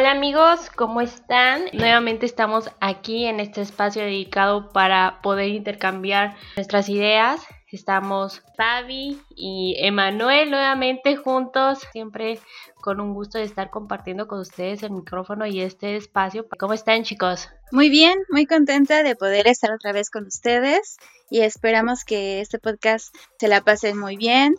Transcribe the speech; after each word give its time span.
Hola 0.00 0.12
amigos, 0.12 0.70
¿cómo 0.74 1.02
están? 1.02 1.64
Nuevamente 1.74 2.24
estamos 2.24 2.70
aquí 2.80 3.26
en 3.26 3.38
este 3.38 3.60
espacio 3.60 4.00
dedicado 4.00 4.70
para 4.70 5.20
poder 5.20 5.50
intercambiar 5.50 6.36
nuestras 6.56 6.88
ideas. 6.88 7.42
Estamos 7.70 8.42
Fabi 8.56 9.20
y 9.36 9.76
Emanuel 9.78 10.50
nuevamente 10.50 11.16
juntos, 11.16 11.80
siempre 11.92 12.40
con 12.76 12.98
un 12.98 13.12
gusto 13.12 13.36
de 13.36 13.44
estar 13.44 13.68
compartiendo 13.68 14.26
con 14.26 14.38
ustedes 14.38 14.82
el 14.82 14.92
micrófono 14.92 15.44
y 15.44 15.60
este 15.60 15.96
espacio. 15.96 16.46
¿Cómo 16.58 16.72
están 16.72 17.02
chicos? 17.02 17.50
Muy 17.70 17.90
bien, 17.90 18.18
muy 18.30 18.46
contenta 18.46 19.02
de 19.02 19.16
poder 19.16 19.48
estar 19.48 19.70
otra 19.70 19.92
vez 19.92 20.08
con 20.08 20.24
ustedes 20.24 20.96
y 21.28 21.40
esperamos 21.42 22.04
que 22.06 22.40
este 22.40 22.58
podcast 22.58 23.14
se 23.38 23.48
la 23.48 23.60
pasen 23.60 23.98
muy 23.98 24.16
bien, 24.16 24.54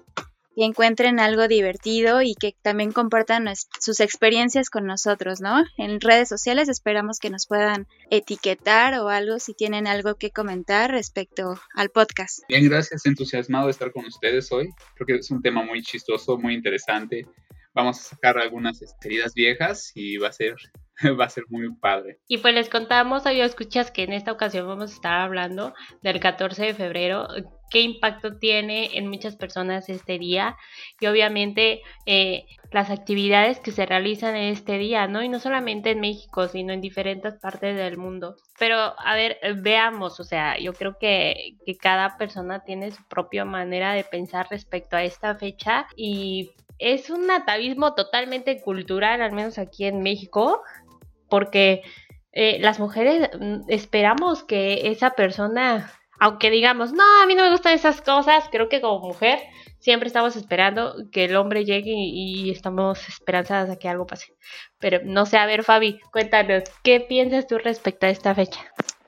y 0.61 0.63
encuentren 0.63 1.19
algo 1.19 1.47
divertido 1.47 2.21
y 2.21 2.35
que 2.35 2.53
también 2.61 2.91
compartan 2.91 3.47
sus 3.79 3.99
experiencias 3.99 4.69
con 4.69 4.85
nosotros, 4.85 5.41
¿no? 5.41 5.65
En 5.75 5.99
redes 5.99 6.29
sociales 6.29 6.69
esperamos 6.69 7.17
que 7.17 7.31
nos 7.31 7.47
puedan 7.47 7.87
etiquetar 8.11 8.93
o 8.99 9.09
algo 9.09 9.39
si 9.39 9.55
tienen 9.55 9.87
algo 9.87 10.13
que 10.13 10.29
comentar 10.29 10.91
respecto 10.91 11.59
al 11.73 11.89
podcast. 11.89 12.43
Bien, 12.47 12.69
gracias, 12.69 13.07
entusiasmado 13.07 13.65
de 13.65 13.71
estar 13.71 13.91
con 13.91 14.05
ustedes 14.05 14.51
hoy. 14.51 14.69
Creo 14.93 15.07
que 15.07 15.15
es 15.15 15.31
un 15.31 15.41
tema 15.41 15.65
muy 15.65 15.81
chistoso, 15.81 16.37
muy 16.37 16.53
interesante. 16.53 17.25
Vamos 17.73 17.99
a 17.99 18.03
sacar 18.09 18.37
algunas 18.37 18.83
heridas 19.03 19.33
viejas 19.33 19.91
y 19.95 20.17
va 20.17 20.27
a 20.27 20.31
ser 20.31 20.57
va 21.19 21.25
a 21.25 21.29
ser 21.29 21.45
muy 21.49 21.73
padre. 21.73 22.19
Y 22.27 22.37
pues 22.37 22.53
les 22.53 22.69
contamos, 22.69 23.23
yo 23.23 23.43
escuchas 23.43 23.89
que 23.89 24.03
en 24.03 24.13
esta 24.13 24.31
ocasión 24.31 24.67
vamos 24.67 24.91
a 24.91 24.93
estar 24.93 25.21
hablando 25.21 25.73
del 26.03 26.19
14 26.19 26.65
de 26.65 26.73
febrero, 26.75 27.27
qué 27.71 27.81
impacto 27.81 28.37
tiene 28.37 28.97
en 28.97 29.07
muchas 29.07 29.35
personas 29.35 29.89
este 29.89 30.19
día 30.19 30.57
y 30.99 31.07
obviamente 31.07 31.81
eh, 32.05 32.45
las 32.71 32.91
actividades 32.91 33.59
que 33.59 33.71
se 33.71 33.85
realizan 33.85 34.35
en 34.35 34.53
este 34.53 34.77
día, 34.77 35.07
¿no? 35.07 35.23
Y 35.23 35.29
no 35.29 35.39
solamente 35.39 35.91
en 35.91 36.01
México, 36.01 36.47
sino 36.47 36.73
en 36.73 36.81
diferentes 36.81 37.33
partes 37.39 37.75
del 37.75 37.97
mundo. 37.97 38.35
Pero 38.59 38.77
a 38.77 39.15
ver, 39.15 39.39
veamos, 39.57 40.19
o 40.19 40.23
sea, 40.23 40.59
yo 40.59 40.73
creo 40.73 40.97
que, 40.99 41.55
que 41.65 41.75
cada 41.77 42.17
persona 42.17 42.63
tiene 42.63 42.91
su 42.91 43.03
propia 43.07 43.45
manera 43.45 43.93
de 43.93 44.03
pensar 44.03 44.47
respecto 44.51 44.95
a 44.95 45.03
esta 45.03 45.35
fecha 45.35 45.87
y 45.95 46.51
es 46.77 47.09
un 47.09 47.29
atavismo 47.31 47.93
totalmente 47.93 48.59
cultural, 48.59 49.21
al 49.21 49.31
menos 49.31 49.57
aquí 49.57 49.85
en 49.85 50.01
México, 50.01 50.61
porque 51.29 51.83
eh, 52.33 52.57
las 52.59 52.79
mujeres 52.79 53.29
mm, 53.39 53.61
esperamos 53.67 54.43
que 54.43 54.89
esa 54.89 55.11
persona, 55.11 55.91
aunque 56.21 56.51
digamos, 56.51 56.93
no, 56.93 57.03
a 57.23 57.25
mí 57.25 57.33
no 57.33 57.41
me 57.41 57.49
gustan 57.49 57.73
esas 57.73 57.99
cosas, 57.99 58.43
creo 58.51 58.69
que 58.69 58.79
como 58.79 58.99
mujer 58.99 59.39
siempre 59.79 60.05
estamos 60.05 60.35
esperando 60.35 60.95
que 61.11 61.25
el 61.25 61.35
hombre 61.35 61.65
llegue 61.65 61.93
y, 61.95 62.51
estamos 62.51 63.09
esperanzadas 63.09 63.71
a 63.71 63.79
que 63.79 63.89
algo 63.89 64.05
pase. 64.05 64.35
Pero 64.77 64.99
no 65.03 65.25
sé, 65.25 65.39
a 65.39 65.47
ver 65.47 65.63
Fabi, 65.63 65.99
cuéntanos, 66.11 66.65
¿qué 66.83 66.99
piensas 66.99 67.47
tú 67.47 67.57
respecto 67.57 68.05
a 68.05 68.09
esta 68.09 68.35
fecha? 68.35 68.61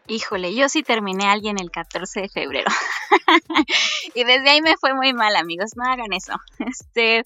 Híjole, 0.08 0.54
yo 0.54 0.68
sí 0.68 0.84
terminé 0.84 1.26
a 1.26 1.32
alguien 1.32 1.58
el 1.60 1.72
14 1.72 2.22
de 2.22 2.30
febrero. 2.30 2.70
y 4.16 4.26
desde 4.26 4.50
ahí 4.50 4.62
me 4.62 4.76
fue 4.76 4.94
muy 4.94 5.14
mal, 5.14 5.36
amigos. 5.38 5.78
No 5.78 5.86
hagan 5.86 6.12
eso. 6.12 6.34
Este, 6.60 7.24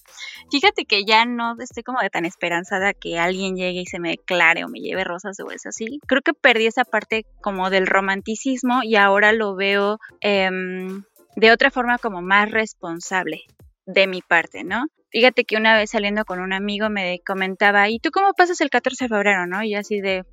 fíjate 0.51 0.85
que 0.85 1.03
ya 1.03 1.25
no 1.25 1.55
estoy 1.59 1.81
como 1.83 2.01
de 2.01 2.09
tan 2.09 2.25
esperanzada 2.25 2.93
que 2.93 3.17
alguien 3.17 3.55
llegue 3.55 3.81
y 3.81 3.85
se 3.87 3.99
me 3.99 4.11
declare 4.11 4.63
o 4.63 4.69
me 4.69 4.79
lleve 4.79 5.03
rosas 5.03 5.39
o 5.39 5.49
eso 5.51 5.69
así. 5.69 5.99
Creo 6.07 6.21
que 6.21 6.33
perdí 6.33 6.67
esa 6.67 6.85
parte 6.85 7.25
como 7.41 7.69
del 7.69 7.87
romanticismo 7.87 8.81
y 8.83 8.95
ahora 8.95 9.33
lo 9.33 9.55
veo 9.55 9.97
em, 10.21 11.03
de 11.35 11.51
otra 11.51 11.71
forma 11.71 11.97
como 11.97 12.21
más 12.21 12.51
responsable 12.51 13.41
de 13.87 14.05
mi 14.05 14.21
parte, 14.21 14.63
¿no? 14.63 14.85
Fíjate 15.09 15.45
que 15.45 15.55
una 15.55 15.75
vez 15.75 15.91
saliendo 15.91 16.25
con 16.25 16.39
un 16.39 16.53
amigo 16.53 16.89
me 16.89 17.21
comentaba, 17.25 17.89
¿y 17.89 17.99
tú 17.99 18.11
cómo 18.11 18.33
pasas 18.33 18.61
el 18.61 18.69
14 18.69 19.05
de 19.05 19.09
febrero, 19.09 19.47
no? 19.47 19.63
Y 19.63 19.73
así 19.73 20.01
de, 20.01 20.25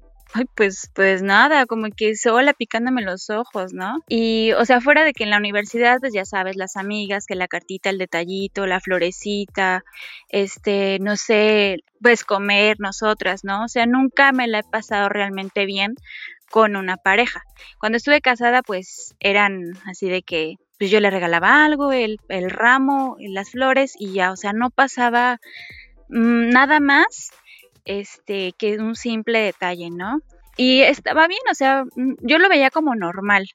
pues, 0.54 0.90
pues 0.94 1.22
nada, 1.22 1.66
como 1.66 1.88
que 1.96 2.16
sola 2.16 2.52
picándome 2.52 3.02
los 3.02 3.30
ojos, 3.30 3.72
¿no? 3.72 3.98
Y, 4.08 4.52
o 4.52 4.64
sea, 4.64 4.80
fuera 4.80 5.04
de 5.04 5.12
que 5.12 5.24
en 5.24 5.30
la 5.30 5.38
universidad, 5.38 5.98
pues 6.00 6.12
ya 6.12 6.24
sabes, 6.24 6.56
las 6.56 6.76
amigas, 6.76 7.26
que 7.26 7.34
la 7.34 7.48
cartita, 7.48 7.90
el 7.90 7.98
detallito, 7.98 8.66
la 8.66 8.80
florecita, 8.80 9.84
este, 10.28 10.98
no 11.00 11.16
sé, 11.16 11.78
pues 12.00 12.24
comer 12.24 12.76
nosotras, 12.80 13.44
¿no? 13.44 13.64
O 13.64 13.68
sea, 13.68 13.86
nunca 13.86 14.32
me 14.32 14.48
la 14.48 14.60
he 14.60 14.64
pasado 14.64 15.08
realmente 15.08 15.66
bien 15.66 15.94
con 16.50 16.76
una 16.76 16.96
pareja. 16.96 17.42
Cuando 17.78 17.96
estuve 17.96 18.20
casada, 18.20 18.62
pues 18.62 19.14
eran 19.20 19.72
así 19.86 20.08
de 20.08 20.22
que 20.22 20.56
pues 20.78 20.90
yo 20.90 21.00
le 21.00 21.10
regalaba 21.10 21.64
algo, 21.64 21.92
el, 21.92 22.18
el 22.28 22.50
ramo, 22.50 23.16
las 23.20 23.50
flores 23.50 23.94
y 23.98 24.12
ya, 24.12 24.32
o 24.32 24.36
sea, 24.36 24.52
no 24.52 24.70
pasaba 24.70 25.38
mm, 26.08 26.50
nada 26.50 26.80
más 26.80 27.30
este, 27.84 28.52
que 28.58 28.78
un 28.78 28.96
simple 28.96 29.40
detalle, 29.40 29.90
¿no? 29.90 30.20
Y 30.56 30.82
estaba 30.82 31.26
bien, 31.28 31.40
o 31.50 31.54
sea, 31.54 31.84
mm, 31.96 32.14
yo 32.22 32.38
lo 32.38 32.48
veía 32.48 32.70
como 32.70 32.94
normal. 32.94 33.48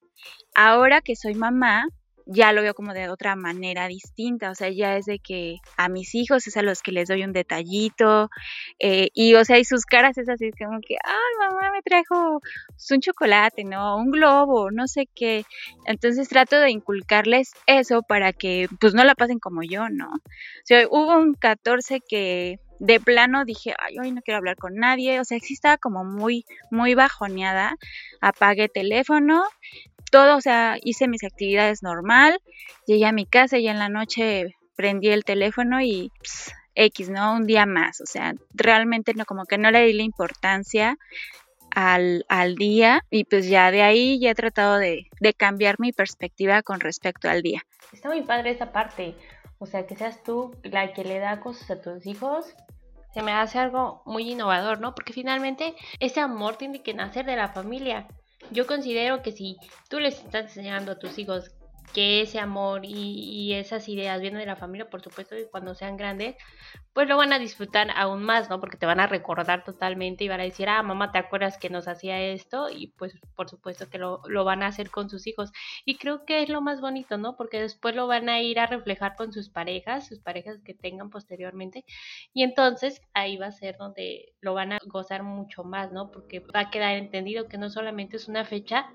Ahora 0.53 1.01
que 1.01 1.16
soy 1.16 1.35
mamá, 1.35 1.88
ya 2.31 2.53
lo 2.53 2.62
veo 2.62 2.75
como 2.75 2.94
de 2.94 3.09
otra 3.09 3.35
manera 3.35 3.88
distinta, 3.88 4.51
o 4.51 4.56
sea, 4.56 4.69
ya 4.69 4.97
es 4.97 5.06
de 5.06 5.18
que 5.19 5.57
a 5.78 5.89
mis 5.89 6.13
hijos 6.13 6.45
es 6.47 6.57
a 6.57 6.62
los 6.62 6.84
que 6.84 6.91
les 6.91 7.07
doy 7.07 7.23
un 7.23 7.34
detallito, 7.34 8.29
eh, 8.79 9.09
y 9.16 9.34
o 9.34 9.44
sea, 9.44 9.57
y 9.57 9.66
sus 9.66 9.85
caras 9.85 10.18
es 10.19 10.29
así 10.29 10.51
como 10.51 10.79
que, 10.79 10.95
ay, 11.03 11.50
mamá 11.50 11.72
me 11.72 11.81
trajo 11.81 12.39
un 12.91 13.01
chocolate, 13.01 13.63
¿no? 13.63 13.97
Un 13.97 14.12
globo, 14.12 14.69
no 14.69 14.88
sé 14.88 15.07
qué. 15.16 15.44
Entonces 15.85 16.29
trato 16.29 16.59
de 16.59 16.69
inculcarles 16.69 17.51
eso 17.66 18.03
para 18.03 18.31
que 18.34 18.68
pues 18.79 18.94
no 18.94 19.03
la 19.03 19.16
pasen 19.16 19.39
como 19.39 19.63
yo, 19.63 19.89
¿no? 19.89 20.07
O 20.07 20.66
sea, 20.66 20.88
hubo 20.89 21.18
un 21.18 21.34
14 21.34 22.00
que 22.07 22.59
de 22.79 23.00
plano 23.00 23.45
dije, 23.45 23.73
ay, 23.78 24.00
hoy 24.00 24.12
no 24.12 24.22
quiero 24.22 24.38
hablar 24.38 24.56
con 24.56 24.75
nadie, 24.75 25.19
o 25.19 25.25
sea, 25.25 25.40
sí 25.40 25.53
estaba 25.53 25.78
como 25.78 26.03
muy, 26.03 26.45
muy 26.72 26.95
bajoneada, 26.95 27.75
apagué 28.22 28.69
teléfono, 28.69 29.44
todo, 30.12 30.38
o 30.38 30.41
sea, 30.41 30.78
hice 30.81 31.07
mis 31.07 31.23
actividades 31.23 31.84
normal, 31.84 32.39
llegué 32.85 33.06
a 33.06 33.12
mi 33.12 33.25
casa 33.25 33.57
y 33.57 33.68
en 33.68 33.79
la 33.79 33.89
noche 33.89 34.56
prendí 34.75 35.09
el 35.09 35.25
teléfono 35.25 35.81
y 35.81 36.12
X, 36.75 37.09
¿no? 37.09 37.34
Un 37.34 37.45
día 37.45 37.66
más, 37.66 38.00
o 38.01 38.06
sea, 38.06 38.34
realmente 38.53 39.13
no, 39.13 39.25
como 39.25 39.45
que 39.45 39.57
no 39.57 39.72
le 39.72 39.85
di 39.85 39.94
la 39.94 40.03
importancia 40.03 40.97
al, 41.72 42.25
al, 42.29 42.56
día 42.56 43.06
y 43.09 43.25
pues 43.25 43.47
ya 43.47 43.69
de 43.72 43.84
ahí 43.84 44.19
ya 44.19 44.31
he 44.31 44.35
tratado 44.35 44.78
de, 44.78 45.07
de, 45.19 45.34
cambiar 45.34 45.79
mi 45.79 45.91
perspectiva 45.91 46.63
con 46.63 46.79
respecto 46.79 47.29
al 47.29 47.41
día. 47.41 47.62
Está 47.91 48.09
muy 48.09 48.22
padre 48.22 48.51
esa 48.51 48.72
parte, 48.72 49.16
o 49.59 49.65
sea, 49.65 49.85
que 49.85 49.95
seas 49.95 50.23
tú 50.23 50.55
la 50.63 50.93
que 50.93 51.03
le 51.03 51.19
da 51.19 51.41
cosas 51.41 51.69
a 51.71 51.81
tus 51.81 52.05
hijos, 52.05 52.55
se 53.13 53.21
me 53.21 53.31
hace 53.31 53.59
algo 53.59 54.01
muy 54.05 54.31
innovador, 54.31 54.79
¿no? 54.79 54.95
Porque 54.95 55.13
finalmente 55.13 55.75
ese 55.99 56.19
amor 56.19 56.55
tiene 56.55 56.81
que 56.81 56.93
nacer 56.93 57.25
de 57.25 57.35
la 57.35 57.49
familia. 57.49 58.07
Yo 58.51 58.65
considero 58.65 59.21
que 59.21 59.31
si 59.31 59.57
tú 59.89 59.99
les 59.99 60.19
estás 60.19 60.45
enseñando 60.45 60.93
a 60.93 60.99
tus 60.99 61.19
hijos 61.19 61.51
que 61.94 62.22
ese 62.22 62.39
amor 62.39 62.81
y, 62.83 63.53
esas 63.53 63.89
ideas 63.89 64.22
vienen 64.22 64.39
de 64.39 64.45
la 64.45 64.55
familia, 64.55 64.89
por 64.89 65.01
supuesto 65.01 65.35
que 65.35 65.47
cuando 65.50 65.73
sean 65.75 65.97
grandes, 65.97 66.35
pues 66.94 67.07
lo 67.07 67.17
van 67.17 67.33
a 67.33 67.39
disfrutar 67.39 67.89
aún 67.95 68.23
más, 68.23 68.50
¿no? 68.50 68.59
Porque 68.59 68.77
te 68.77 68.85
van 68.85 69.00
a 69.00 69.07
recordar 69.07 69.63
totalmente 69.63 70.23
y 70.23 70.27
van 70.27 70.39
a 70.39 70.44
decir, 70.44 70.69
ah, 70.69 70.83
mamá, 70.83 71.11
¿te 71.11 71.17
acuerdas 71.17 71.57
que 71.57 71.69
nos 71.69 71.88
hacía 71.88 72.22
esto? 72.22 72.69
Y 72.69 72.88
pues 72.97 73.13
por 73.35 73.50
supuesto 73.50 73.89
que 73.89 73.97
lo, 73.97 74.22
lo 74.27 74.44
van 74.45 74.63
a 74.63 74.67
hacer 74.67 74.89
con 74.91 75.09
sus 75.09 75.27
hijos. 75.27 75.51
Y 75.85 75.97
creo 75.97 76.25
que 76.25 76.44
es 76.44 76.50
lo 76.50 76.61
más 76.61 76.81
bonito, 76.81 77.17
¿no? 77.17 77.35
Porque 77.35 77.61
después 77.61 77.95
lo 77.95 78.07
van 78.07 78.29
a 78.29 78.41
ir 78.41 78.59
a 78.59 78.67
reflejar 78.67 79.16
con 79.16 79.33
sus 79.33 79.50
parejas, 79.50 80.07
sus 80.07 80.19
parejas 80.19 80.59
que 80.63 80.73
tengan 80.73 81.09
posteriormente. 81.09 81.85
Y 82.33 82.44
entonces 82.44 83.01
ahí 83.13 83.38
va 83.38 83.47
a 83.47 83.51
ser 83.51 83.77
donde 83.77 84.33
lo 84.41 84.53
van 84.53 84.73
a 84.73 84.79
gozar 84.85 85.23
mucho 85.23 85.63
más, 85.63 85.91
¿no? 85.91 86.11
Porque 86.11 86.39
va 86.39 86.61
a 86.61 86.69
quedar 86.69 86.95
entendido 86.95 87.47
que 87.47 87.57
no 87.57 87.69
solamente 87.69 88.17
es 88.17 88.27
una 88.27 88.45
fecha, 88.45 88.88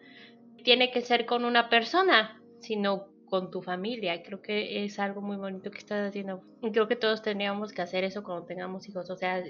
tiene 0.64 0.90
que 0.90 1.02
ser 1.02 1.26
con 1.26 1.44
una 1.44 1.68
persona, 1.68 2.40
sino 2.64 3.08
con 3.26 3.50
tu 3.50 3.62
familia. 3.62 4.22
Creo 4.22 4.42
que 4.42 4.84
es 4.84 4.98
algo 4.98 5.20
muy 5.20 5.36
bonito 5.36 5.70
que 5.70 5.78
estás 5.78 6.08
haciendo. 6.08 6.42
Creo 6.72 6.88
que 6.88 6.96
todos 6.96 7.22
tendríamos 7.22 7.72
que 7.72 7.82
hacer 7.82 8.04
eso 8.04 8.22
cuando 8.22 8.46
tengamos 8.46 8.88
hijos. 8.88 9.10
O 9.10 9.16
sea, 9.16 9.42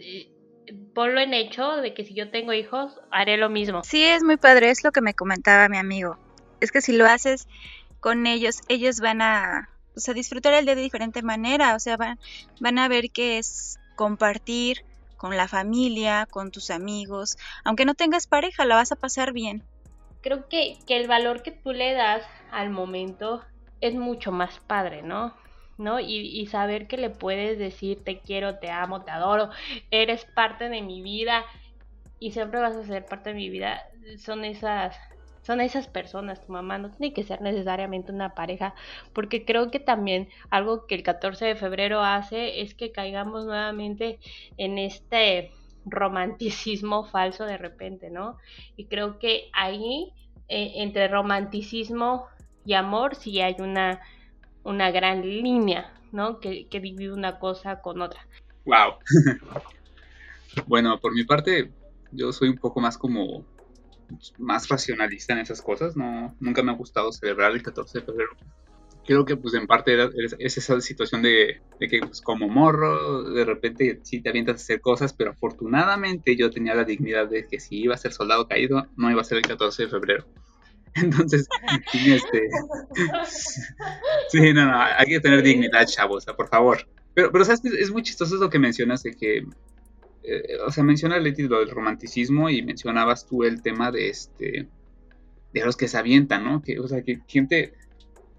ponlo 0.95 1.21
en 1.21 1.35
hecho 1.35 1.77
de 1.77 1.95
que 1.95 2.05
si 2.05 2.15
yo 2.15 2.31
tengo 2.31 2.53
hijos, 2.53 3.01
haré 3.11 3.37
lo 3.37 3.51
mismo. 3.51 3.83
Sí, 3.85 4.03
es 4.03 4.23
muy 4.23 4.37
padre, 4.37 4.71
es 4.71 4.85
lo 4.85 4.93
que 4.93 5.01
me 5.01 5.15
comentaba 5.15 5.69
mi 5.69 5.77
amigo. 5.77 6.17
Es 6.61 6.73
que 6.73 6.81
si 6.81 6.93
lo 6.93 7.07
haces 7.07 7.49
con 8.01 8.27
ellos, 8.27 8.61
ellos 8.69 9.01
van 9.01 9.23
a, 9.23 9.69
disfrutar 10.15 10.55
el 10.55 10.65
día 10.65 10.75
de 10.75 10.83
diferente 10.83 11.23
manera. 11.23 11.75
O 11.75 11.81
sea, 11.81 11.97
van, 11.97 12.19
van 12.61 12.79
a 12.79 12.89
ver 12.89 13.11
que 13.11 13.39
es 13.39 13.79
compartir 13.97 14.85
con 15.17 15.37
la 15.37 15.49
familia, 15.49 16.27
con 16.31 16.51
tus 16.51 16.71
amigos. 16.71 17.37
Aunque 17.65 17.85
no 17.85 17.95
tengas 17.95 18.27
pareja, 18.27 18.65
la 18.65 18.77
vas 18.77 18.93
a 18.93 18.97
pasar 18.97 19.33
bien 19.33 19.63
creo 20.25 20.49
que, 20.49 20.79
que 20.87 20.97
el 20.97 21.07
valor 21.07 21.43
que 21.43 21.53
tú 21.53 21.73
le 21.73 21.93
das 21.93 22.23
al 22.51 22.71
momento 22.71 23.45
es 23.83 23.95
mucho 23.95 24.33
más 24.33 24.59
padre, 24.61 25.03
¿no? 25.03 25.35
¿no? 25.77 26.01
Y, 26.01 26.15
y, 26.17 26.47
saber 26.47 26.87
que 26.87 26.97
le 26.97 27.11
puedes 27.11 27.59
decir 27.59 28.03
te 28.05 28.21
quiero, 28.21 28.59
te 28.59 28.71
amo, 28.71 29.03
te 29.03 29.11
adoro, 29.11 29.51
eres 29.91 30.25
parte 30.25 30.71
de 30.71 30.81
mi 30.81 31.03
vida 31.03 31.45
y 32.19 32.31
siempre 32.31 32.61
vas 32.61 32.75
a 32.75 32.85
ser 32.85 33.05
parte 33.05 33.31
de 33.31 33.37
mi 33.37 33.51
vida, 33.51 33.83
son 34.17 34.47
esas, 34.47 34.97
son 35.43 35.61
esas 35.61 35.89
personas, 35.89 36.41
tu 36.47 36.53
mamá 36.53 36.79
no 36.79 36.91
tiene 36.91 37.13
que 37.13 37.23
ser 37.23 37.43
necesariamente 37.43 38.11
una 38.11 38.35
pareja, 38.35 38.75
porque 39.13 39.45
creo 39.45 39.71
que 39.71 39.81
también 39.81 40.31
algo 40.49 40.87
que 40.87 40.95
el 40.95 41.03
14 41.03 41.45
de 41.45 41.57
febrero 41.57 42.01
hace 42.01 42.63
es 42.63 42.75
que 42.75 42.93
caigamos 42.93 43.45
nuevamente 43.45 44.21
en 44.57 44.79
este 44.79 45.53
romanticismo 45.85 47.05
falso 47.05 47.45
de 47.45 47.59
repente, 47.59 48.11
¿no? 48.11 48.39
Y 48.77 48.87
creo 48.87 49.19
que 49.19 49.51
ahí, 49.53 50.13
eh, 50.49 50.73
entre 50.77 51.09
romanticismo 51.09 52.27
y 52.65 52.75
amor, 52.75 53.15
sí 53.15 53.41
hay 53.41 53.57
una, 53.59 54.01
una 54.63 54.91
gran 54.91 55.23
línea, 55.23 55.93
¿no? 56.13 56.41
Que, 56.41 56.67
que 56.69 56.81
divide 56.81 57.13
una 57.13 57.39
cosa 57.39 57.81
con 57.81 58.01
otra. 58.01 58.27
Wow. 58.65 58.95
bueno, 60.67 60.99
por 61.01 61.15
mi 61.15 61.25
parte, 61.25 61.71
yo 62.13 62.33
soy 62.33 62.49
un 62.49 62.59
poco 62.59 62.81
más 62.81 62.97
como 62.97 63.45
más 64.39 64.69
racionalista 64.69 65.33
en 65.33 65.41
esas 65.41 65.61
cosas. 65.61 65.97
No, 65.97 66.35
nunca 66.41 66.63
me 66.63 66.73
ha 66.73 66.75
gustado 66.75 67.13
celebrar 67.13 67.53
el 67.53 67.63
14 67.63 68.01
de 68.01 68.05
febrero. 68.05 68.31
Creo 69.07 69.25
que 69.25 69.37
pues 69.37 69.55
en 69.55 69.67
parte 69.67 69.97
es, 70.39 70.57
esa 70.57 70.81
situación 70.81 71.23
de, 71.23 71.61
que 71.79 72.01
pues, 72.01 72.21
como 72.21 72.49
morro 72.49 73.23
de 73.25 73.45
repente 73.45 74.01
sí 74.03 74.21
te 74.21 74.31
avientas 74.31 74.55
a 74.55 74.63
hacer 74.63 74.81
cosas, 74.81 75.13
pero 75.13 75.33
afortunadamente 75.33 76.37
yo 76.37 76.51
tenía 76.51 76.75
la 76.75 76.85
dignidad 76.85 77.29
de 77.29 77.47
que 77.47 77.61
si 77.61 77.83
iba 77.83 77.95
a 77.95 77.99
ser 77.99 78.13
soldado 78.13 78.49
caído, 78.49 78.87
no 78.97 79.11
iba 79.11 79.21
a 79.21 79.25
ser 79.25 79.39
el 79.39 79.45
14 79.45 79.85
de 79.85 79.89
febrero. 79.89 80.27
Entonces, 80.95 81.49
este, 81.93 82.49
sí, 84.29 84.53
no, 84.53 84.67
no, 84.67 84.81
hay 84.81 85.07
que 85.07 85.21
tener 85.21 85.43
dignidad, 85.43 85.87
chavos, 85.87 86.25
por 86.25 86.49
favor. 86.49 86.87
Pero, 87.15 87.31
pero 87.31 87.45
¿sabes? 87.45 87.65
Es 87.65 87.91
muy 87.91 88.03
chistoso 88.03 88.37
lo 88.37 88.49
que 88.49 88.59
mencionas 88.59 89.03
de 89.03 89.13
que 89.15 89.45
eh, 90.25 90.57
o 90.67 90.73
sea, 90.73 90.83
menciona 90.83 91.19
Leti 91.19 91.43
lo 91.43 91.61
del 91.61 91.71
romanticismo 91.71 92.49
y 92.49 92.63
mencionabas 92.63 93.27
tú 93.27 93.45
el 93.45 93.61
tema 93.61 93.93
de 93.93 94.09
este, 94.09 94.69
de 95.53 95.65
los 95.65 95.77
que 95.77 95.87
se 95.87 95.99
avientan, 95.99 96.45
¿no? 96.45 96.63
Que, 96.63 96.81
o 96.81 96.89
sea, 96.89 97.03
que 97.03 97.21
gente, 97.29 97.75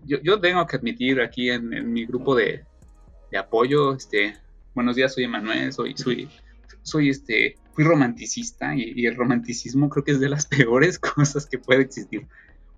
yo, 0.06 0.18
yo 0.22 0.40
tengo 0.40 0.66
que 0.68 0.78
admitir 0.78 1.22
aquí 1.22 1.50
en, 1.50 1.92
mi 1.92 2.06
grupo 2.06 2.36
de, 2.36 2.64
de, 3.32 3.38
apoyo, 3.38 3.94
este, 3.94 4.36
buenos 4.74 4.96
días, 4.96 5.14
soy 5.14 5.26
Emanuel, 5.26 5.74
soy, 5.74 5.96
soy, 5.98 6.30
soy 6.82 7.10
este, 7.10 7.58
fui 7.74 7.84
romanticista 7.84 8.76
y, 8.76 8.94
y 8.96 9.06
el 9.06 9.16
romanticismo 9.16 9.90
creo 9.90 10.04
que 10.04 10.12
es 10.12 10.20
de 10.20 10.30
las 10.30 10.46
peores 10.48 11.00
cosas 11.00 11.46
que 11.46 11.60
puede 11.60 11.82
existir, 11.82 12.28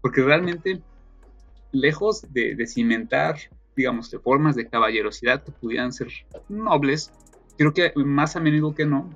porque 0.01 0.21
realmente, 0.21 0.81
lejos 1.71 2.21
de, 2.33 2.56
de 2.56 2.68
cimentar 2.68 3.38
digamos, 3.77 4.09
de 4.09 4.19
formas 4.19 4.56
de 4.56 4.68
caballerosidad 4.68 5.44
que 5.44 5.51
pudieran 5.51 5.94
ser 5.94 6.07
nobles, 6.50 7.13
creo 7.57 7.74
que 7.74 7.94
más 7.95 8.35
a 8.35 8.39
menudo 8.39 8.74
que 8.74 8.85
no, 8.85 9.12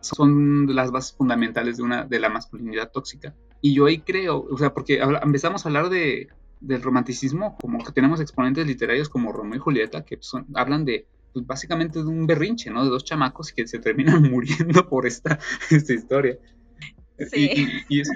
son 0.00 0.74
las 0.74 0.90
bases 0.90 1.16
fundamentales 1.16 1.78
de, 1.78 1.84
una, 1.84 2.04
de 2.04 2.18
la 2.18 2.28
masculinidad 2.28 2.90
tóxica. 2.90 3.34
Y 3.62 3.72
yo 3.72 3.86
ahí 3.86 4.00
creo, 4.00 4.46
o 4.50 4.58
sea, 4.58 4.74
porque 4.74 5.00
empezamos 5.22 5.64
a 5.64 5.68
hablar 5.68 5.88
de, 5.88 6.28
del 6.60 6.82
romanticismo, 6.82 7.56
como 7.60 7.84
que 7.84 7.92
tenemos 7.92 8.20
exponentes 8.20 8.66
literarios 8.66 9.08
como 9.08 9.32
Romeo 9.32 9.56
y 9.56 9.60
Julieta, 9.60 10.04
que 10.04 10.18
son, 10.20 10.46
hablan 10.54 10.84
de, 10.84 11.06
pues 11.32 11.46
básicamente 11.46 12.00
de 12.00 12.06
un 12.06 12.26
berrinche, 12.26 12.70
¿no? 12.70 12.84
De 12.84 12.90
dos 12.90 13.04
chamacos 13.04 13.52
que 13.52 13.66
se 13.66 13.78
terminan 13.78 14.22
muriendo 14.30 14.88
por 14.88 15.06
esta, 15.06 15.38
esta 15.70 15.92
historia. 15.92 16.38
Sí. 17.30 17.50
Y, 17.88 18.00
es, 18.00 18.08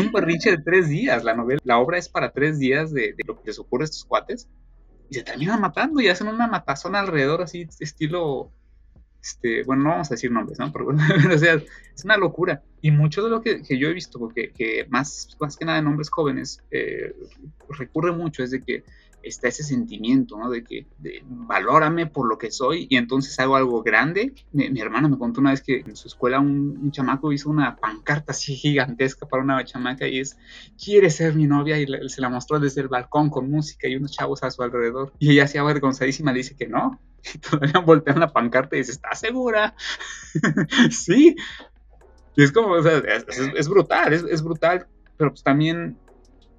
un 0.00 0.10
berrinche 0.10 0.50
de 0.50 0.58
tres 0.58 0.88
días, 0.88 1.22
la 1.22 1.34
novela, 1.34 1.60
la 1.64 1.78
obra 1.78 1.98
es 1.98 2.08
para 2.08 2.32
tres 2.32 2.58
días 2.58 2.92
de, 2.92 3.12
de, 3.12 3.24
lo 3.26 3.36
que 3.36 3.46
les 3.46 3.58
ocurre 3.60 3.84
a 3.84 3.86
estos 3.86 4.04
cuates, 4.04 4.48
y 5.08 5.14
se 5.14 5.22
terminan 5.22 5.60
matando 5.60 6.00
y 6.00 6.08
hacen 6.08 6.28
una 6.28 6.48
matazón 6.48 6.96
alrededor, 6.96 7.42
así, 7.42 7.68
estilo 7.78 8.52
este, 9.22 9.62
bueno, 9.64 9.84
no 9.84 9.90
vamos 9.90 10.10
a 10.10 10.14
decir 10.14 10.30
nombres, 10.30 10.58
¿no? 10.58 10.72
Pero, 10.72 10.88
o 10.88 11.38
sea, 11.38 11.54
es 11.54 12.04
una 12.04 12.16
locura. 12.16 12.62
Y 12.80 12.90
mucho 12.90 13.22
de 13.22 13.30
lo 13.30 13.42
que, 13.42 13.62
yo 13.68 13.88
he 13.88 13.92
visto, 13.92 14.18
porque 14.18 14.50
que 14.50 14.86
más, 14.88 15.36
más 15.40 15.56
que 15.56 15.64
nada 15.64 15.78
en 15.78 15.86
hombres 15.86 16.10
jóvenes, 16.10 16.62
eh, 16.70 17.14
recurre 17.68 18.12
mucho, 18.12 18.42
es 18.42 18.50
de 18.50 18.62
que 18.62 18.84
está 19.22 19.48
ese 19.48 19.62
sentimiento, 19.62 20.38
¿no? 20.38 20.50
De 20.50 20.64
que 20.64 20.86
de, 20.98 21.22
valórame 21.26 22.06
por 22.06 22.28
lo 22.28 22.38
que 22.38 22.50
soy 22.50 22.86
y 22.88 22.96
entonces 22.96 23.38
hago 23.38 23.56
algo 23.56 23.82
grande. 23.82 24.32
Mi, 24.52 24.80
hermana 24.80 25.08
me 25.08 25.18
contó 25.18 25.40
una 25.40 25.50
vez 25.50 25.60
que 25.60 25.80
en 25.80 25.96
su 25.96 26.08
escuela 26.08 26.40
un, 26.40 26.90
chamaco 26.90 27.32
hizo 27.32 27.50
una 27.50 27.76
pancarta 27.76 28.32
así 28.32 28.54
gigantesca 28.54 29.26
para 29.26 29.42
una 29.42 29.62
chamaca 29.64 30.08
y 30.08 30.20
es, 30.20 30.38
quiere 30.82 31.10
ser 31.10 31.34
mi 31.34 31.46
novia 31.46 31.78
y 31.78 31.86
se 32.08 32.20
la 32.20 32.28
mostró 32.28 32.58
desde 32.58 32.80
el 32.80 32.88
balcón 32.88 33.30
con 33.30 33.50
música 33.50 33.88
y 33.88 33.96
unos 33.96 34.12
chavos 34.12 34.42
a 34.42 34.50
su 34.50 34.62
alrededor. 34.62 35.12
Y 35.18 35.32
ella 35.32 35.44
así 35.44 35.58
avergonzadísima 35.58 36.32
le 36.32 36.38
dice 36.38 36.56
que 36.56 36.66
no, 36.66 36.98
y 37.34 37.38
todavía 37.38 37.80
voltean 37.80 38.20
la 38.20 38.32
pancarta 38.32 38.76
y 38.76 38.80
dice, 38.80 38.92
¿estás 38.92 39.20
segura? 39.20 39.74
sí. 40.90 41.36
Y 42.36 42.42
es 42.42 42.52
como, 42.52 42.70
o 42.70 42.82
sea, 42.82 42.98
es, 42.98 43.68
brutal, 43.68 44.12
es, 44.12 44.42
brutal, 44.42 44.86
pero 45.16 45.30
pues 45.30 45.42
también 45.42 45.98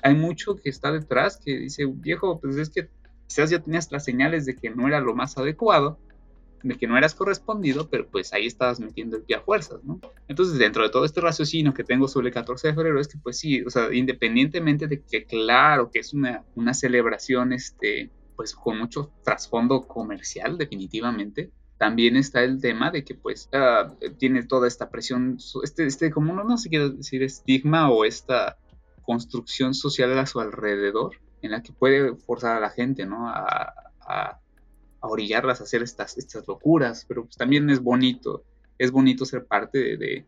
hay 0.04 0.16
mucho 0.16 0.56
que 0.58 0.70
está 0.70 0.92
detrás 0.92 1.38
que 1.38 1.58
dice, 1.58 1.86
viejo, 1.88 2.40
pues 2.40 2.58
es 2.58 2.70
que 2.70 2.90
quizás 3.28 3.50
ya 3.50 3.60
tenías 3.60 3.92
las 3.92 4.04
señales 4.04 4.46
de 4.46 4.56
que 4.56 4.70
no 4.70 4.88
era 4.88 5.00
lo 5.00 5.16
más 5.16 5.38
adecuado, 5.38 5.98
de 6.64 6.76
que 6.76 6.88
no 6.88 6.98
eras 6.98 7.16
correspondido, 7.16 7.90
pero 7.90 8.08
pues 8.08 8.34
ahí 8.34 8.46
estabas 8.46 8.80
metiendo 8.80 9.18
el 9.18 9.24
pie 9.24 9.38
a 9.38 9.42
fuerzas, 9.42 9.84
¿no? 9.84 10.00
Entonces, 10.28 10.60
dentro 10.60 10.84
de 10.84 10.90
todo 10.90 11.06
este 11.06 11.22
raciocinio 11.22 11.74
que 11.74 11.84
tengo 11.84 12.08
sobre 12.08 12.28
el 12.28 12.34
14 12.34 12.68
de 12.68 12.74
febrero, 12.74 13.00
es 13.00 13.08
que 13.08 13.18
pues 13.18 13.40
sí, 13.40 13.62
o 13.64 13.70
sea, 13.70 13.92
independientemente 13.94 14.88
de 14.88 15.02
que 15.02 15.26
claro 15.26 15.90
que 15.90 16.00
es 16.00 16.14
una, 16.14 16.44
una 16.56 16.74
celebración, 16.74 17.54
este, 17.54 18.12
pues 18.42 18.56
con 18.56 18.80
mucho 18.80 19.12
trasfondo 19.24 19.88
comercial 19.88 20.58
definitivamente. 20.58 21.52
También 21.78 22.16
está 22.16 22.44
el 22.44 22.60
tema 22.60 22.90
de 22.90 23.04
que 23.04 23.14
pues 23.14 23.48
ah, 23.54 23.94
tiene 24.18 24.42
toda 24.48 24.68
esta 24.68 24.90
presión, 24.90 25.38
este, 25.62 25.86
este 25.86 26.10
como 26.10 26.34
no, 26.34 26.44
no 26.44 26.58
se 26.58 26.70
quiere 26.70 26.90
decir 26.90 27.22
estigma 27.22 27.92
o 27.92 28.04
esta 28.04 28.58
construcción 29.04 29.76
social 29.76 30.18
a 30.18 30.26
su 30.26 30.40
alrededor 30.40 31.18
en 31.44 31.52
la 31.52 31.62
que 31.62 31.72
puede 31.72 32.16
forzar 32.16 32.58
a 32.58 32.60
la 32.60 32.72
gente, 32.72 33.06
¿no? 33.06 33.30
A, 33.30 33.72
a, 34.00 34.40
orillarlas 35.02 35.62
a 35.62 35.66
hacer 35.66 35.84
estas, 35.84 36.18
estas 36.18 36.48
locuras, 36.48 37.06
pero 37.08 37.26
pues 37.26 37.38
también 37.38 37.70
es 37.70 37.80
bonito, 37.80 38.44
es 38.80 38.90
bonito 38.90 39.24
ser 39.24 39.46
parte 39.46 39.78
de, 39.98 40.26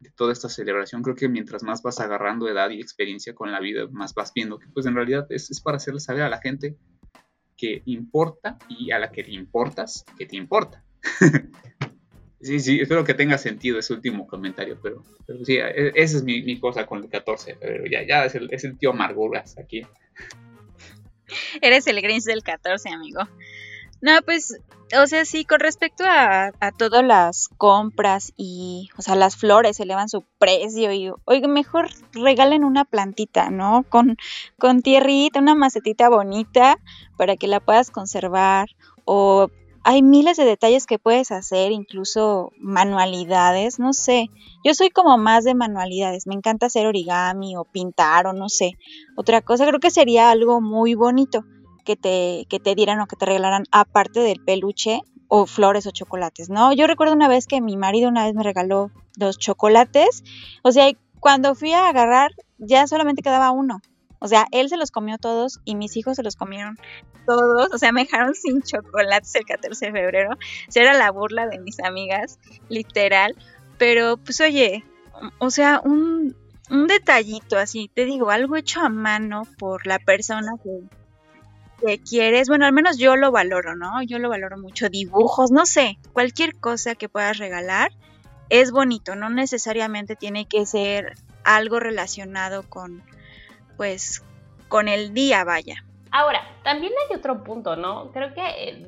de, 0.00 0.10
toda 0.16 0.34
esta 0.34 0.50
celebración. 0.50 1.02
Creo 1.02 1.16
que 1.16 1.30
mientras 1.30 1.62
más 1.62 1.80
vas 1.80 1.98
agarrando 1.98 2.46
edad 2.46 2.68
y 2.68 2.80
experiencia 2.80 3.34
con 3.34 3.50
la 3.52 3.60
vida, 3.60 3.86
más 3.90 4.12
vas 4.12 4.34
viendo 4.34 4.58
que 4.58 4.68
pues 4.68 4.84
en 4.84 4.94
realidad 4.94 5.26
es, 5.30 5.50
es 5.50 5.62
para 5.62 5.78
hacerle 5.78 6.00
saber 6.00 6.24
a 6.24 6.28
la 6.28 6.42
gente 6.42 6.76
que 7.58 7.82
importa 7.86 8.56
y 8.68 8.92
a 8.92 8.98
la 8.98 9.10
que 9.10 9.24
le 9.24 9.32
importas 9.32 10.06
que 10.16 10.24
te 10.24 10.36
importa. 10.36 10.82
sí, 12.40 12.60
sí, 12.60 12.80
espero 12.80 13.04
que 13.04 13.14
tenga 13.14 13.36
sentido 13.36 13.78
ese 13.78 13.92
último 13.92 14.26
comentario, 14.26 14.78
pero, 14.80 15.04
sí, 15.44 15.56
e, 15.56 15.92
esa 15.94 16.18
es 16.18 16.22
mi, 16.22 16.58
cosa 16.60 16.86
con 16.86 17.02
el 17.02 17.10
14 17.10 17.56
pero 17.60 17.84
Ya, 17.86 18.06
ya 18.06 18.24
es 18.24 18.34
el, 18.36 18.48
es 18.52 18.64
el 18.64 18.78
tío 18.78 18.92
Marguras 18.92 19.58
aquí. 19.58 19.82
Eres 21.60 21.86
el 21.88 22.00
Grinch 22.00 22.24
del 22.24 22.42
14, 22.42 22.88
amigo. 22.88 23.20
No, 24.00 24.12
pues, 24.24 24.60
o 24.96 25.06
sea, 25.06 25.24
sí, 25.24 25.44
con 25.44 25.60
respecto 25.60 26.04
a, 26.06 26.52
todas 26.76 27.04
las 27.04 27.48
compras 27.58 28.32
y, 28.36 28.88
o 28.96 29.02
sea, 29.02 29.16
las 29.16 29.36
flores 29.36 29.80
elevan 29.80 30.08
su 30.08 30.24
precio 30.38 30.92
y, 30.92 31.12
oiga, 31.24 31.48
mejor 31.48 31.90
regalen 32.12 32.64
una 32.64 32.84
plantita, 32.84 33.50
¿no? 33.50 33.84
Con, 33.88 34.16
con 34.58 34.82
tierrita, 34.82 35.40
una 35.40 35.54
macetita 35.54 36.08
bonita 36.08 36.78
para 37.16 37.36
que 37.36 37.48
la 37.48 37.60
puedas 37.60 37.90
conservar 37.90 38.68
o 39.04 39.50
hay 39.84 40.02
miles 40.02 40.36
de 40.36 40.44
detalles 40.44 40.86
que 40.86 40.98
puedes 40.98 41.30
hacer, 41.32 41.72
incluso 41.72 42.52
manualidades, 42.58 43.78
no 43.78 43.92
sé. 43.92 44.28
Yo 44.64 44.74
soy 44.74 44.90
como 44.90 45.18
más 45.18 45.44
de 45.44 45.54
manualidades, 45.54 46.26
me 46.26 46.34
encanta 46.34 46.66
hacer 46.66 46.86
origami 46.86 47.56
o 47.56 47.64
pintar 47.64 48.26
o 48.26 48.32
no 48.32 48.48
sé. 48.48 48.72
Otra 49.16 49.40
cosa 49.40 49.66
creo 49.66 49.80
que 49.80 49.90
sería 49.90 50.30
algo 50.30 50.60
muy 50.60 50.94
bonito 50.94 51.44
que 51.88 51.96
te, 51.96 52.44
que 52.50 52.60
te 52.60 52.74
dieran 52.74 53.00
o 53.00 53.06
que 53.06 53.16
te 53.16 53.24
regalaran 53.24 53.64
aparte 53.72 54.20
del 54.20 54.44
peluche 54.44 55.00
o 55.26 55.46
flores 55.46 55.86
o 55.86 55.90
chocolates, 55.90 56.50
¿no? 56.50 56.74
Yo 56.74 56.86
recuerdo 56.86 57.14
una 57.14 57.28
vez 57.28 57.46
que 57.46 57.62
mi 57.62 57.78
marido 57.78 58.10
una 58.10 58.26
vez 58.26 58.34
me 58.34 58.42
regaló 58.42 58.90
dos 59.16 59.38
chocolates, 59.38 60.22
o 60.62 60.70
sea, 60.70 60.92
cuando 61.18 61.54
fui 61.54 61.72
a 61.72 61.88
agarrar 61.88 62.32
ya 62.58 62.86
solamente 62.86 63.22
quedaba 63.22 63.52
uno. 63.52 63.80
O 64.18 64.28
sea, 64.28 64.44
él 64.52 64.68
se 64.68 64.76
los 64.76 64.90
comió 64.90 65.16
todos 65.16 65.60
y 65.64 65.76
mis 65.76 65.96
hijos 65.96 66.16
se 66.16 66.22
los 66.22 66.36
comieron 66.36 66.76
todos. 67.26 67.72
O 67.72 67.78
sea, 67.78 67.90
me 67.90 68.02
dejaron 68.02 68.34
sin 68.34 68.60
chocolates 68.60 69.34
el 69.36 69.46
14 69.46 69.86
de 69.86 69.92
febrero. 69.92 70.34
O 70.34 70.70
sea, 70.72 70.82
era 70.82 70.92
la 70.92 71.10
burla 71.10 71.46
de 71.46 71.58
mis 71.58 71.80
amigas, 71.80 72.38
literal. 72.68 73.34
Pero, 73.78 74.18
pues, 74.18 74.40
oye, 74.42 74.84
o 75.38 75.50
sea, 75.50 75.80
un, 75.82 76.36
un 76.68 76.86
detallito 76.86 77.56
así, 77.56 77.90
te 77.94 78.04
digo, 78.04 78.30
algo 78.30 78.56
hecho 78.56 78.80
a 78.80 78.88
mano 78.88 79.44
por 79.56 79.86
la 79.86 80.00
persona 80.00 80.52
que, 80.62 80.80
que 81.84 81.98
quieres, 81.98 82.48
bueno, 82.48 82.66
al 82.66 82.72
menos 82.72 82.98
yo 82.98 83.16
lo 83.16 83.30
valoro, 83.30 83.76
¿no? 83.76 84.02
Yo 84.02 84.18
lo 84.18 84.28
valoro 84.28 84.58
mucho, 84.58 84.88
dibujos, 84.88 85.50
no 85.50 85.66
sé, 85.66 85.98
cualquier 86.12 86.56
cosa 86.58 86.94
que 86.94 87.08
puedas 87.08 87.38
regalar 87.38 87.92
es 88.50 88.70
bonito, 88.70 89.14
no 89.14 89.28
necesariamente 89.30 90.16
tiene 90.16 90.46
que 90.46 90.66
ser 90.66 91.14
algo 91.44 91.80
relacionado 91.80 92.62
con, 92.68 93.02
pues, 93.76 94.24
con 94.68 94.88
el 94.88 95.12
día, 95.14 95.44
vaya. 95.44 95.84
Ahora, 96.10 96.40
también 96.64 96.92
hay 96.92 97.16
otro 97.16 97.44
punto, 97.44 97.76
¿no? 97.76 98.10
Creo 98.12 98.32
que 98.34 98.40
eh, 98.40 98.86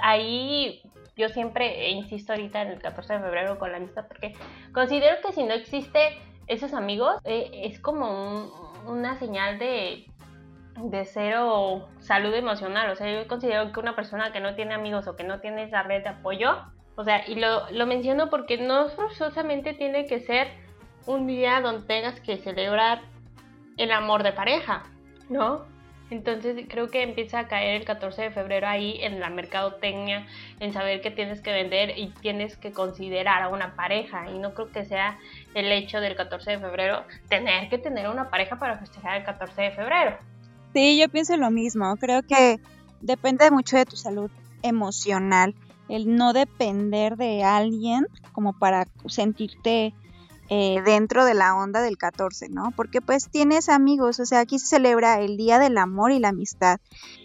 ahí 0.00 0.82
yo 1.16 1.28
siempre 1.28 1.90
insisto 1.90 2.32
ahorita 2.32 2.62
en 2.62 2.68
el 2.68 2.80
14 2.80 3.14
de 3.14 3.20
febrero 3.20 3.58
con 3.58 3.70
la 3.70 3.76
amistad 3.76 4.06
porque 4.08 4.32
considero 4.72 5.16
que 5.24 5.32
si 5.32 5.42
no 5.42 5.52
existe 5.52 6.18
esos 6.46 6.72
amigos 6.72 7.16
eh, 7.24 7.50
es 7.64 7.78
como 7.78 8.72
una 8.86 9.18
señal 9.18 9.58
de 9.58 10.06
de 10.82 11.04
cero 11.04 11.88
salud 11.98 12.34
emocional. 12.34 12.90
O 12.90 12.96
sea, 12.96 13.10
yo 13.12 13.26
considero 13.28 13.72
que 13.72 13.80
una 13.80 13.94
persona 13.94 14.32
que 14.32 14.40
no 14.40 14.54
tiene 14.54 14.74
amigos 14.74 15.06
o 15.08 15.16
que 15.16 15.24
no 15.24 15.40
tiene 15.40 15.64
esa 15.64 15.82
red 15.82 16.02
de 16.02 16.10
apoyo, 16.10 16.56
O 16.96 17.04
sea, 17.04 17.26
y 17.26 17.36
lo, 17.36 17.70
lo 17.70 17.86
menciono 17.86 18.28
porque 18.30 18.58
no 18.58 18.88
forzosamente 18.90 19.72
tiene 19.74 20.06
que 20.06 20.20
ser 20.20 20.48
un 21.06 21.26
día 21.26 21.60
donde 21.60 21.86
tengas 21.86 22.20
que 22.20 22.36
celebrar 22.36 23.00
el 23.76 23.90
amor 23.92 24.22
de 24.22 24.32
pareja, 24.32 24.82
¿no? 25.28 25.64
Entonces 26.10 26.66
creo 26.68 26.88
que 26.88 27.02
empieza 27.02 27.38
a 27.38 27.48
caer 27.48 27.76
el 27.76 27.84
14 27.84 28.22
de 28.22 28.30
febrero 28.30 28.66
ahí 28.66 28.98
en 29.00 29.20
la 29.20 29.30
mercadotecnia, 29.30 30.26
en 30.58 30.72
saber 30.72 31.00
que 31.00 31.10
tienes 31.10 31.40
que 31.40 31.52
vender 31.52 31.96
y 31.96 32.08
tienes 32.20 32.56
que 32.56 32.72
considerar 32.72 33.42
a 33.42 33.48
una 33.48 33.76
pareja. 33.76 34.28
Y 34.28 34.38
no 34.38 34.52
creo 34.54 34.70
que 34.70 34.84
sea 34.84 35.18
el 35.54 35.70
hecho 35.70 36.00
del 36.00 36.16
14 36.16 36.52
de 36.52 36.58
febrero 36.58 37.04
tener 37.28 37.68
que 37.68 37.78
tener 37.78 38.08
una 38.08 38.28
pareja 38.28 38.58
para 38.58 38.78
festejar 38.78 39.18
el 39.18 39.24
14 39.24 39.62
de 39.62 39.70
febrero. 39.70 40.18
Sí, 40.72 40.98
yo 40.98 41.08
pienso 41.08 41.36
lo 41.36 41.50
mismo. 41.50 41.96
Creo 41.96 42.22
que 42.22 42.60
depende 43.00 43.50
mucho 43.50 43.76
de 43.76 43.86
tu 43.86 43.96
salud 43.96 44.30
emocional. 44.62 45.54
El 45.88 46.14
no 46.14 46.32
depender 46.32 47.16
de 47.16 47.42
alguien 47.42 48.06
como 48.32 48.52
para 48.52 48.86
sentirte 49.06 49.92
eh, 50.48 50.80
dentro 50.84 51.24
de 51.24 51.34
la 51.34 51.56
onda 51.56 51.80
del 51.80 51.96
14, 51.96 52.48
¿no? 52.48 52.72
Porque 52.76 53.00
pues 53.00 53.28
tienes 53.28 53.68
amigos, 53.68 54.20
o 54.20 54.26
sea, 54.26 54.40
aquí 54.40 54.58
se 54.58 54.66
celebra 54.66 55.20
el 55.20 55.36
Día 55.36 55.58
del 55.58 55.78
Amor 55.78 56.12
y 56.12 56.20
la 56.20 56.28
Amistad. 56.28 56.78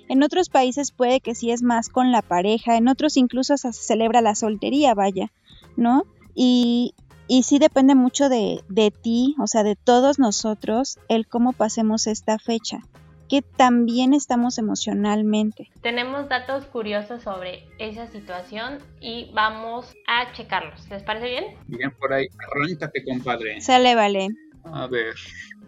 En 0.08 0.24
otros 0.24 0.50
países 0.50 0.92
puede 0.92 1.20
que 1.20 1.36
sí 1.36 1.52
es 1.52 1.62
más 1.64 1.90
con 1.90 2.12
la 2.12 2.22
pareja, 2.22 2.78
en 2.78 2.88
otros 2.88 3.18
incluso 3.18 3.58
se 3.58 3.74
celebra 3.74 4.22
la 4.22 4.36
soltería, 4.36 4.94
vaya, 4.94 5.32
¿no? 5.76 6.04
Y, 6.36 6.94
y 7.28 7.44
sí 7.44 7.58
depende 7.60 7.96
mucho 7.96 8.30
de, 8.30 8.64
de 8.70 8.92
ti, 8.92 9.36
o 9.40 9.48
sea, 9.48 9.64
de 9.64 9.76
todos 9.76 10.20
nosotros, 10.20 11.00
el 11.08 11.28
cómo 11.28 11.54
pasemos 11.54 12.06
esta 12.08 12.38
fecha 12.38 12.84
que 13.30 13.42
también 13.42 14.14
estamos 14.14 14.58
emocionalmente. 14.58 15.72
Tenemos 15.82 16.30
datos 16.30 16.66
curiosos 16.66 17.24
sobre 17.24 17.68
esa 17.80 18.08
situación 18.08 18.80
y 19.02 19.32
vamos 19.34 19.94
a 20.08 20.32
checarlos. 20.34 20.88
¿Les 20.90 21.04
parece 21.04 21.30
bien? 21.30 21.46
Bien, 21.68 21.92
por 21.92 22.14
ahí, 22.14 22.28
arráncate, 22.52 23.04
compadre. 23.04 23.62
Sale, 23.62 23.96
vale. 23.96 24.30
A 24.64 24.88
ver, 24.88 25.16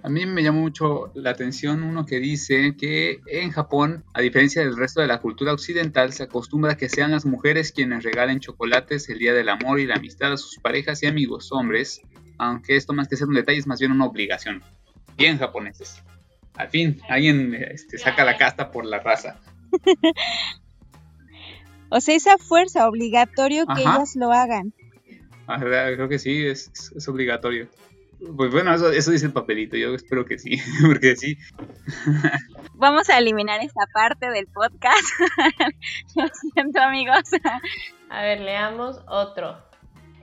a 0.03 0.09
mí 0.09 0.25
me 0.25 0.43
llamó 0.43 0.61
mucho 0.61 1.11
la 1.15 1.31
atención 1.31 1.83
uno 1.83 2.05
que 2.05 2.19
dice 2.19 2.75
que 2.77 3.19
en 3.27 3.51
Japón, 3.51 4.03
a 4.13 4.21
diferencia 4.21 4.61
del 4.61 4.77
resto 4.77 5.01
de 5.01 5.07
la 5.07 5.21
cultura 5.21 5.53
occidental, 5.53 6.13
se 6.13 6.23
acostumbra 6.23 6.73
a 6.73 6.77
que 6.77 6.89
sean 6.89 7.11
las 7.11 7.25
mujeres 7.25 7.71
quienes 7.71 8.03
regalen 8.03 8.39
chocolates 8.39 9.09
el 9.09 9.19
día 9.19 9.33
del 9.33 9.49
amor 9.49 9.79
y 9.79 9.85
la 9.85 9.95
amistad 9.95 10.33
a 10.33 10.37
sus 10.37 10.57
parejas 10.59 11.03
y 11.03 11.07
amigos 11.07 11.51
hombres, 11.51 12.01
aunque 12.37 12.75
esto 12.75 12.93
más 12.93 13.07
que 13.07 13.17
ser 13.17 13.27
un 13.27 13.35
detalle 13.35 13.59
es 13.59 13.67
más 13.67 13.79
bien 13.79 13.91
una 13.91 14.05
obligación. 14.05 14.63
Bien 15.17 15.37
japoneses. 15.37 16.03
Al 16.57 16.69
fin, 16.69 16.99
alguien 17.07 17.53
este, 17.53 17.97
saca 17.97 18.25
la 18.25 18.37
casta 18.37 18.71
por 18.71 18.85
la 18.85 18.99
raza. 18.99 19.39
o 21.89 22.01
sea, 22.01 22.15
esa 22.15 22.37
fuerza 22.37 22.87
obligatorio 22.87 23.65
que 23.67 23.81
ellas 23.81 24.15
lo 24.15 24.31
hagan. 24.31 24.73
Ah, 25.47 25.59
creo 25.59 26.09
que 26.09 26.19
sí, 26.19 26.45
es, 26.45 26.71
es 26.95 27.07
obligatorio. 27.07 27.69
Pues 28.35 28.51
bueno, 28.51 28.73
eso, 28.73 28.91
eso, 28.91 29.11
dice 29.11 29.27
el 29.27 29.33
papelito, 29.33 29.77
yo 29.77 29.93
espero 29.93 30.25
que 30.25 30.39
sí, 30.39 30.59
porque 30.85 31.15
sí. 31.15 31.37
Vamos 32.73 33.09
a 33.09 33.19
eliminar 33.19 33.61
esta 33.61 33.85
parte 33.93 34.29
del 34.31 34.47
podcast. 34.47 35.03
Lo 36.15 36.27
siento, 36.53 36.81
amigos. 36.81 37.29
A 38.09 38.21
ver, 38.23 38.41
leamos 38.41 38.99
otro. 39.07 39.63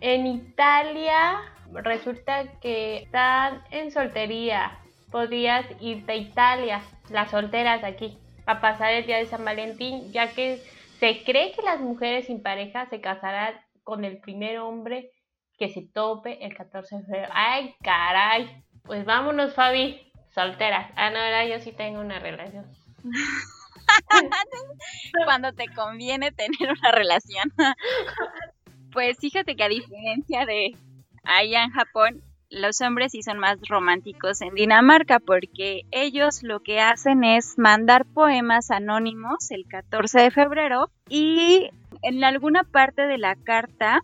En 0.00 0.26
Italia 0.26 1.36
resulta 1.72 2.58
que 2.60 3.04
están 3.04 3.62
en 3.70 3.92
soltería 3.92 4.80
podrías 5.14 5.64
irte 5.80 6.10
a 6.10 6.16
Italia, 6.16 6.82
las 7.08 7.30
solteras 7.30 7.84
aquí, 7.84 8.18
a 8.46 8.60
pasar 8.60 8.94
el 8.94 9.06
día 9.06 9.18
de 9.18 9.26
San 9.26 9.44
Valentín, 9.44 10.10
ya 10.10 10.34
que 10.34 10.60
se 10.98 11.22
cree 11.22 11.52
que 11.52 11.62
las 11.62 11.78
mujeres 11.78 12.26
sin 12.26 12.42
pareja 12.42 12.86
se 12.86 13.00
casarán 13.00 13.54
con 13.84 14.04
el 14.04 14.18
primer 14.18 14.58
hombre 14.58 15.12
que 15.56 15.68
se 15.68 15.82
tope 15.82 16.44
el 16.44 16.56
14 16.56 16.96
de 16.96 17.02
febrero. 17.04 17.28
¡Ay, 17.32 17.76
caray! 17.80 18.64
Pues 18.82 19.04
vámonos, 19.04 19.54
Fabi, 19.54 20.10
solteras. 20.34 20.90
Ah, 20.96 21.10
no, 21.10 21.20
ahora 21.20 21.46
yo 21.46 21.60
sí 21.60 21.70
tengo 21.70 22.00
una 22.00 22.18
relación. 22.18 22.66
Cuando 25.26 25.52
te 25.52 25.68
conviene 25.68 26.32
tener 26.32 26.74
una 26.76 26.90
relación. 26.90 27.52
pues 28.92 29.16
fíjate 29.20 29.54
que 29.54 29.62
a 29.62 29.68
diferencia 29.68 30.44
de 30.44 30.76
allá 31.22 31.62
en 31.62 31.70
Japón, 31.70 32.20
los 32.54 32.80
hombres 32.80 33.12
sí 33.12 33.22
son 33.22 33.38
más 33.38 33.58
románticos 33.68 34.40
en 34.40 34.54
Dinamarca 34.54 35.18
porque 35.18 35.82
ellos 35.90 36.42
lo 36.42 36.60
que 36.60 36.80
hacen 36.80 37.24
es 37.24 37.58
mandar 37.58 38.06
poemas 38.06 38.70
anónimos 38.70 39.50
el 39.50 39.66
14 39.66 40.20
de 40.20 40.30
febrero 40.30 40.90
y 41.08 41.70
en 42.02 42.22
alguna 42.22 42.62
parte 42.62 43.02
de 43.02 43.18
la 43.18 43.34
carta 43.34 44.02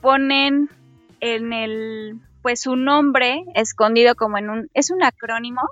ponen 0.00 0.68
en 1.20 1.52
el 1.52 2.20
pues 2.42 2.62
su 2.62 2.74
nombre 2.74 3.44
escondido 3.54 4.16
como 4.16 4.36
en 4.36 4.50
un 4.50 4.70
es 4.74 4.90
un 4.90 5.04
acrónimo 5.04 5.62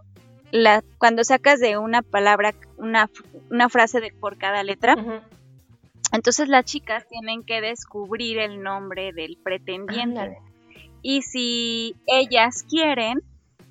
la, 0.53 0.85
cuando 0.99 1.25
sacas 1.25 1.59
de 1.59 1.79
una 1.79 2.03
palabra 2.03 2.55
una, 2.77 3.11
una 3.51 3.69
frase 3.69 4.01
de 4.01 4.13
por 4.13 4.39
cada 4.39 4.63
letra. 4.63 4.97
Entonces 6.13 6.49
las 6.49 6.65
chicas 6.65 7.07
tienen 7.09 7.45
que 7.45 7.61
descubrir 7.61 8.39
el 8.39 8.63
nombre 8.63 9.13
del 9.13 9.37
pretendiente 9.43 10.39
y 11.03 11.23
si 11.23 11.97
ellas 12.07 12.65
quieren, 12.69 13.21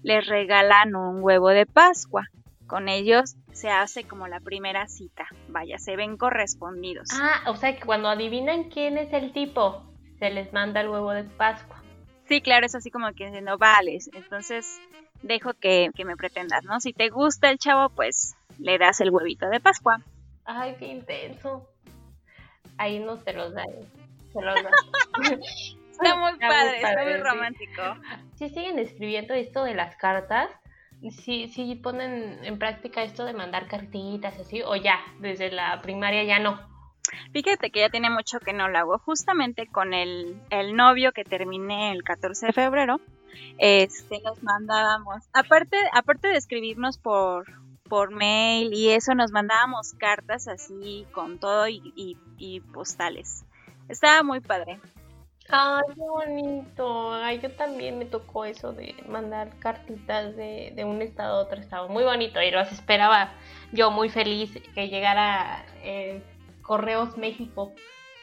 les 0.03 0.25
regalan 0.27 0.95
un 0.95 1.23
huevo 1.23 1.49
de 1.49 1.65
Pascua. 1.65 2.27
Con 2.67 2.87
ellos 2.87 3.35
se 3.51 3.69
hace 3.69 4.03
como 4.03 4.27
la 4.27 4.39
primera 4.39 4.87
cita. 4.87 5.27
Vaya, 5.47 5.79
se 5.79 5.95
ven 5.95 6.17
correspondidos. 6.17 7.09
Ah, 7.13 7.41
o 7.47 7.55
sea 7.55 7.75
que 7.75 7.85
cuando 7.85 8.09
adivinan 8.09 8.65
quién 8.65 8.97
es 8.97 9.11
el 9.11 9.33
tipo, 9.33 9.83
se 10.19 10.29
les 10.29 10.53
manda 10.53 10.81
el 10.81 10.89
huevo 10.89 11.11
de 11.11 11.23
Pascua. 11.23 11.83
Sí, 12.27 12.41
claro, 12.41 12.65
es 12.65 12.75
así 12.75 12.91
como 12.91 13.11
que 13.13 13.41
no 13.41 13.57
vales. 13.57 14.09
Entonces 14.13 14.79
dejo 15.23 15.53
que, 15.53 15.91
me 16.05 16.15
pretendas, 16.15 16.63
¿no? 16.63 16.79
Si 16.79 16.93
te 16.93 17.09
gusta 17.09 17.49
el 17.49 17.57
chavo, 17.57 17.89
pues 17.89 18.35
le 18.59 18.77
das 18.77 19.01
el 19.01 19.09
huevito 19.09 19.49
de 19.49 19.59
Pascua. 19.59 20.01
Ay, 20.45 20.75
qué 20.77 20.87
intenso. 20.87 21.67
Ahí 22.77 22.99
no 22.99 23.17
te 23.17 23.33
los 23.33 23.53
da. 23.53 23.63
Se 24.31 24.41
los 24.41 24.55
da. 24.63 24.69
Está 26.01 26.15
muy 26.19 26.37
padre, 26.39 26.77
está 26.77 27.03
muy 27.03 27.17
romántico. 27.17 27.81
Si 28.35 28.49
siguen 28.49 28.79
escribiendo 28.79 29.33
esto 29.33 29.63
de 29.63 29.75
las 29.75 29.95
cartas, 29.95 30.49
si 31.11 31.47
sí 31.47 31.75
ponen 31.75 32.43
en 32.43 32.59
práctica 32.59 33.03
esto 33.03 33.25
de 33.25 33.33
mandar 33.33 33.67
cartitas 33.67 34.37
así, 34.39 34.61
o 34.61 34.75
ya, 34.75 34.99
desde 35.19 35.51
la 35.51 35.81
primaria 35.81 36.23
ya 36.23 36.39
no. 36.39 36.59
Fíjate 37.31 37.71
que 37.71 37.79
ya 37.79 37.89
tiene 37.89 38.09
mucho 38.09 38.39
que 38.39 38.53
no 38.53 38.67
lo 38.67 38.77
hago. 38.77 38.99
Justamente 38.99 39.67
con 39.67 39.93
el, 39.93 40.41
el 40.49 40.75
novio 40.75 41.11
que 41.11 41.23
terminé 41.23 41.91
el 41.91 42.03
14 42.03 42.47
de 42.47 42.53
febrero, 42.53 42.99
este, 43.57 44.21
nos 44.21 44.41
mandábamos, 44.43 45.23
aparte, 45.33 45.77
aparte 45.93 46.27
de 46.27 46.37
escribirnos 46.37 46.97
por, 46.97 47.45
por 47.87 48.11
mail 48.11 48.73
y 48.73 48.89
eso, 48.89 49.15
nos 49.15 49.31
mandábamos 49.31 49.93
cartas 49.93 50.47
así 50.47 51.07
con 51.11 51.39
todo 51.39 51.67
y, 51.67 52.17
y 52.37 52.59
postales. 52.59 53.45
Estaba 53.87 54.21
muy 54.23 54.39
padre. 54.39 54.79
Ay, 55.51 55.83
qué 55.95 56.01
bonito. 56.01 57.13
Ay, 57.13 57.39
yo 57.39 57.51
también 57.51 57.97
me 57.97 58.05
tocó 58.05 58.45
eso 58.45 58.71
de 58.71 58.95
mandar 59.07 59.57
cartitas 59.59 60.35
de, 60.35 60.73
de, 60.75 60.85
un 60.85 61.01
estado 61.01 61.39
a 61.39 61.41
otro 61.41 61.59
estado. 61.59 61.89
Muy 61.89 62.03
bonito. 62.03 62.41
Y 62.41 62.51
los 62.51 62.71
esperaba 62.71 63.31
yo 63.71 63.89
muy 63.89 64.09
feliz 64.09 64.51
que 64.75 64.89
llegara 64.89 65.65
eh, 65.81 66.21
Correos 66.61 67.17
México 67.17 67.73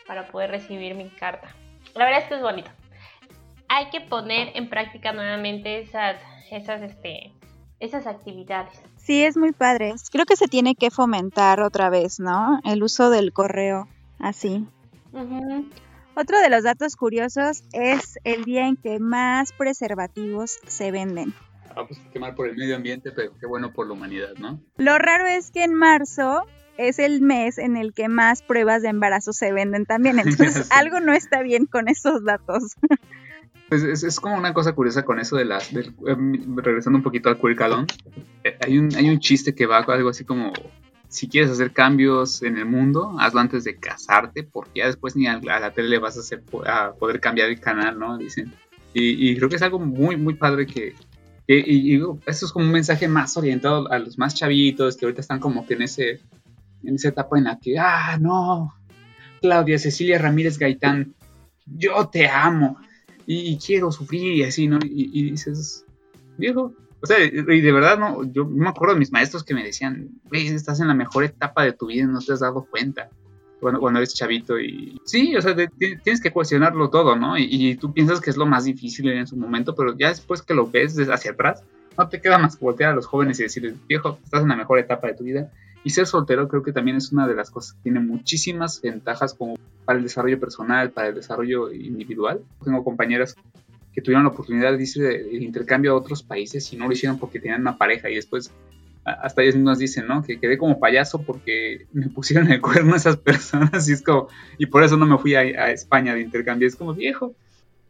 para 0.07 0.29
poder 0.29 0.51
recibir 0.51 0.95
mi 0.95 1.09
carta. 1.11 1.49
La 1.95 2.05
verdad 2.05 2.23
es 2.23 2.29
que 2.29 2.35
es 2.37 2.43
bonito. 2.43 2.71
Hay 3.69 3.91
que 3.91 4.01
poner 4.01 4.53
en 4.55 4.69
práctica 4.69 5.13
nuevamente 5.13 5.81
esas, 5.81 6.17
esas, 6.53 6.81
este, 6.83 7.33
esas 7.81 8.07
actividades. 8.07 8.81
Sí, 8.97 9.25
es 9.25 9.37
muy 9.37 9.53
padre. 9.53 9.95
Creo 10.13 10.27
que 10.27 10.37
se 10.37 10.47
tiene 10.47 10.77
que 10.77 10.93
fomentar 10.93 11.61
otra 11.61 11.91
vez, 11.91 12.21
¿no? 12.21 12.61
El 12.65 12.85
uso 12.85 13.11
del 13.11 13.33
correo 13.33 13.89
así. 14.21 14.65
Otro 16.19 16.41
de 16.41 16.49
los 16.49 16.63
datos 16.63 16.97
curiosos 16.97 17.63
es 17.75 18.19
el 18.25 18.45
día 18.45 18.67
en 18.67 18.79
que 18.79 18.99
más 18.99 19.53
preservativos 19.53 20.59
se 20.67 20.91
venden. 20.91 21.35
Ah, 21.77 21.87
pues 21.87 22.01
qué 22.11 22.19
mal 22.19 22.35
por 22.35 22.49
el 22.49 22.57
medio 22.57 22.75
ambiente, 22.75 23.13
pero 23.13 23.35
qué 23.39 23.45
bueno 23.45 23.75
por 23.75 23.87
la 23.87 23.93
humanidad, 23.93 24.33
¿no? 24.39 24.59
Lo 24.79 24.97
raro 24.97 25.27
es 25.27 25.51
que 25.51 25.63
en 25.63 25.75
marzo 25.75 26.47
es 26.79 26.99
el 27.01 27.21
mes 27.21 27.59
en 27.59 27.77
el 27.77 27.93
que 27.93 28.09
más 28.09 28.41
pruebas 28.41 28.81
de 28.81 28.89
embarazo 28.89 29.35
se 29.35 29.53
venden 29.53 29.85
también, 29.85 30.19
entonces 30.19 30.69
algo 30.73 31.01
no 31.01 31.13
está 31.13 31.43
bien 31.43 31.67
con 31.67 31.87
esos 31.87 32.25
datos. 32.25 32.77
Pues 33.69 33.83
es, 33.83 34.19
como 34.19 34.39
una 34.39 34.55
cosa 34.55 34.73
curiosa 34.73 35.05
con 35.05 35.21
eso 35.21 35.37
de 35.37 35.45
las, 35.45 35.71
em, 35.71 36.57
regresando 36.57 36.97
un 36.97 37.03
poquito 37.03 37.29
al 37.29 37.37
curriculum, 37.37 37.87
eh, 38.43 38.57
hay 38.65 38.79
un, 38.79 38.95
hay 38.97 39.11
un 39.11 39.19
chiste 39.19 39.55
que 39.55 39.67
va 39.67 39.81
algo 39.81 40.09
así 40.09 40.25
como 40.25 40.51
si 41.17 41.29
quieres 41.29 41.51
hacer 41.51 41.73
cambios 41.73 42.43
en 42.43 42.59
el 42.59 42.67
mundo, 42.67 43.17
hazlo 43.19 43.41
antes 43.41 43.65
de 43.65 43.77
casarte, 43.77 44.43
porque 44.43 44.81
ya 44.81 44.87
después 44.87 45.17
ni 45.17 45.27
a, 45.27 45.39
la 45.39 45.73
tele 45.73 45.99
vas 45.99 46.19
a, 46.19 46.21
hacer, 46.21 46.43
a 46.67 46.93
poder 46.93 47.21
cambiar 47.21 47.49
el 47.49 47.59
canal, 47.59 47.99
¿no? 47.99 48.19
Dicen. 48.19 48.53
Y, 48.93 49.37
creo 49.37 49.49
que 49.49 49.57
es 49.57 49.63
algo 49.63 49.79
muy, 49.79 50.17
muy 50.17 50.35
padre 50.35 50.67
que... 50.67 50.95
y, 51.47 51.97
esto 52.27 52.47
es 52.47 52.53
como 52.53 52.67
un 52.67 52.73
mensaje 52.73 53.09
más 53.09 53.37
orientado 53.37 53.91
a 53.91 53.99
los 53.99 54.19
más 54.19 54.35
chavitos, 54.35 54.97
que 54.97 55.07
ahorita 55.07 55.23
están 55.23 55.41
como 55.41 55.67
que 55.67 55.75
en, 55.75 55.83
ese, 55.83 56.21
en 56.83 56.95
esa 56.95 57.09
etapa 57.09 57.39
en 57.39 57.45
la 57.45 57.59
que, 57.59 57.79
ah, 57.79 58.19
no, 58.21 58.75
Claudia 59.41 59.79
Cecilia 59.79 60.19
Ramírez 60.19 60.59
Gaitán 60.59 61.15
yo 61.67 62.09
te 62.09 62.29
amo 62.29 62.79
y, 63.27 63.59
quiero 63.59 63.91
sufrir 63.91 64.37
y 64.37 64.43
así, 64.45 64.69
¿no? 64.69 64.79
Y, 64.83 65.31
dices, 65.31 65.85
viejo, 66.37 66.73
o 67.03 67.07
sea, 67.07 67.23
y 67.23 67.61
de 67.61 67.73
verdad, 67.73 67.99
no, 67.99 68.25
yo 68.25 68.47
me 68.47 68.69
acuerdo 68.69 68.95
de 68.95 69.01
mis 69.01 69.13
maestros 69.13 69.45
que 69.45 69.55
me 69.55 69.65
decían, 69.65 70.09
güey, 70.25 70.49
estás 70.49 70.81
en 70.81 70.89
la 70.89 70.95
mejor 70.95 71.25
etapa 71.25 71.63
de 71.63 71.73
tu 71.73 71.87
vida 71.87 72.05
y 72.05 72.07
no 72.07 72.21
te 72.21 72.33
has 72.33 72.41
dado 72.41 72.67
cuenta. 72.69 73.09
Cuando, 73.61 73.81
cuando 73.81 74.01
eres 74.01 74.15
chavito 74.15 74.61
y 74.61 75.01
sí, 75.05 75.35
o 75.35 75.41
sea, 75.41 75.57
tienes 75.57 76.21
que 76.21 76.31
cuestionarlo 76.31 76.91
todo, 76.91 77.17
¿no? 77.17 77.39
Y, 77.39 77.47
y, 77.49 77.77
tú 77.77 77.93
piensas 77.93 78.21
que 78.21 78.29
es 78.29 78.37
lo 78.37 78.45
más 78.45 78.65
difícil 78.65 79.09
en 79.09 79.27
su 79.27 79.37
momento, 79.37 79.75
pero 79.75 79.97
ya 79.97 80.09
después 80.09 80.43
que 80.43 80.53
lo 80.53 80.71
ves 80.71 80.99
hacia 80.99 81.31
atrás, 81.31 81.63
no 81.97 82.09
te 82.09 82.21
queda 82.21 82.39
más 82.39 82.57
que 82.57 82.65
voltear 82.65 82.93
a 82.93 82.95
los 82.95 83.07
jóvenes 83.07 83.41
y 83.41 83.45
decirles, 83.45 83.75
viejo, 83.89 84.19
estás 84.23 84.43
en 84.43 84.49
la 84.49 84.57
mejor 84.57 84.79
etapa 84.79 85.07
de 85.09 85.15
tu 85.15 85.25
vida. 85.25 85.51
Y 85.85 85.91
ser 85.91 86.07
soltero 86.07 86.49
creo 86.49 86.63
que 86.63 86.73
también 86.73 86.97
es 86.97 87.13
una 87.13 87.29
de 87.29 87.35
las 87.35 87.51
cosas 87.51 87.75
que 87.75 87.85
tiene 87.85 88.01
muchísimas 88.01 88.81
ventajas 88.83 89.35
como 89.35 89.57
para 89.85 89.99
el 89.99 90.03
desarrollo 90.03 90.41
personal, 90.41 90.91
para 90.91 91.09
el 91.09 91.15
desarrollo 91.15 91.73
individual. 91.73 92.41
Tengo 92.65 92.83
compañeras 92.83 93.37
que 93.97 94.03
tuvieron 94.03 94.25
la 94.25 94.31
oportunidad 94.31 94.77
dice, 94.77 95.03
de 95.03 95.37
intercambio 95.43 95.93
a 95.93 95.97
otros 95.97 96.23
países 96.23 96.71
y 96.71 96.77
no 96.77 96.87
lo 96.87 96.93
hicieron 96.93 97.19
porque 97.19 97.41
tenían 97.41 97.63
una 97.63 97.79
pareja. 97.79 98.11
Y 98.11 98.15
después 98.15 98.53
hasta 99.05 99.43
ellos 99.43 99.57
mismos 99.57 99.79
dicen, 99.79 100.07
¿no? 100.07 100.23
Que 100.23 100.39
quedé 100.39 100.59
como 100.59 100.79
payaso 100.79 101.23
porque 101.23 101.87
me 101.93 102.09
pusieron 102.15 102.53
el 102.53 102.61
cuerno 102.61 102.95
esas 102.95 103.17
personas. 103.17 103.89
Y 103.89 103.95
es 103.95 104.03
como, 104.03 104.29
y 104.59 104.67
por 104.67 104.85
eso 104.85 104.97
no 104.97 105.07
me 105.07 105.17
fui 105.17 105.35
a, 105.35 105.41
a 105.41 105.71
España 105.71 106.15
de 106.15 106.21
intercambio, 106.21 106.69
es 106.69 106.77
como 106.77 106.93
viejo, 106.93 107.35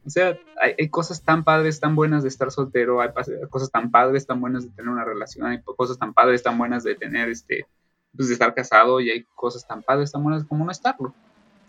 o 0.07 0.11
sea, 0.11 0.39
hay, 0.61 0.89
cosas 0.89 1.25
tan 1.25 1.43
padres, 1.43 1.81
tan 1.81 1.97
buenas 1.97 2.23
de 2.23 2.29
estar 2.29 2.53
soltero, 2.53 3.01
hay 3.01 3.09
cosas 3.51 3.73
tan 3.73 3.91
padres, 3.91 4.25
tan 4.25 4.41
buenas 4.41 4.63
de 4.63 4.71
tener 4.71 4.89
una 4.89 5.05
relación, 5.05 5.49
hay 5.49 5.61
cosas 5.63 5.99
tan 5.99 6.15
padres, 6.15 6.45
tan 6.45 6.57
buenas 6.57 6.85
de 6.85 6.95
tener, 6.95 7.29
este, 7.29 7.67
pues 8.15 8.29
de 8.29 8.35
estar 8.35 8.55
casado. 8.55 9.01
Y 9.01 9.11
hay 9.11 9.27
cosas 9.35 9.67
tan 9.67 9.83
padres, 9.83 10.13
tan 10.13 10.23
buenas 10.23 10.45
como 10.45 10.65
no 10.65 10.71
estarlo. 10.71 11.13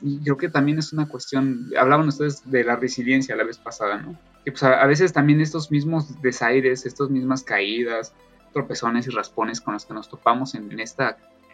Y 0.01 0.19
creo 0.19 0.37
que 0.37 0.49
también 0.49 0.77
es 0.77 0.93
una 0.93 1.07
cuestión, 1.07 1.71
hablaban 1.77 2.07
ustedes 2.07 2.49
de 2.49 2.63
la 2.63 2.75
resiliencia 2.75 3.35
la 3.35 3.43
vez 3.43 3.57
pasada, 3.57 3.97
¿no? 3.97 4.19
Que 4.45 4.51
pues 4.51 4.63
a, 4.63 4.85
veces 4.85 5.11
también 5.11 5.41
estos 5.41 5.71
mismos 5.71 6.21
desaires, 6.21 6.85
estas 6.85 7.09
mismas 7.09 7.43
caídas, 7.43 8.13
tropezones 8.53 9.07
y 9.07 9.09
raspones 9.09 9.59
con 9.59 9.73
los 9.73 9.85
que 9.85 9.93
nos 9.93 10.09
topamos 10.09 10.55
en, 10.55 10.79
este 10.79 11.03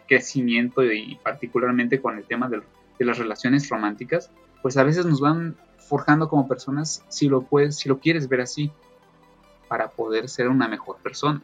crecimiento 0.06 0.84
y 0.84 1.18
particularmente 1.22 2.00
con 2.00 2.18
el 2.18 2.24
tema 2.24 2.48
de, 2.48 2.62
de 2.98 3.04
las 3.04 3.18
relaciones 3.18 3.68
románticas, 3.68 4.30
pues 4.62 4.76
a 4.76 4.84
veces 4.84 5.06
nos 5.06 5.20
van 5.20 5.56
forjando 5.78 6.28
como 6.28 6.48
personas 6.48 7.04
si 7.08 7.28
lo 7.28 7.42
puedes, 7.42 7.76
si 7.76 7.88
lo 7.88 7.98
quieres 7.98 8.28
ver 8.28 8.40
así, 8.40 8.70
para 9.68 9.90
poder 9.90 10.28
ser 10.28 10.48
una 10.48 10.68
mejor 10.68 10.98
persona, 10.98 11.42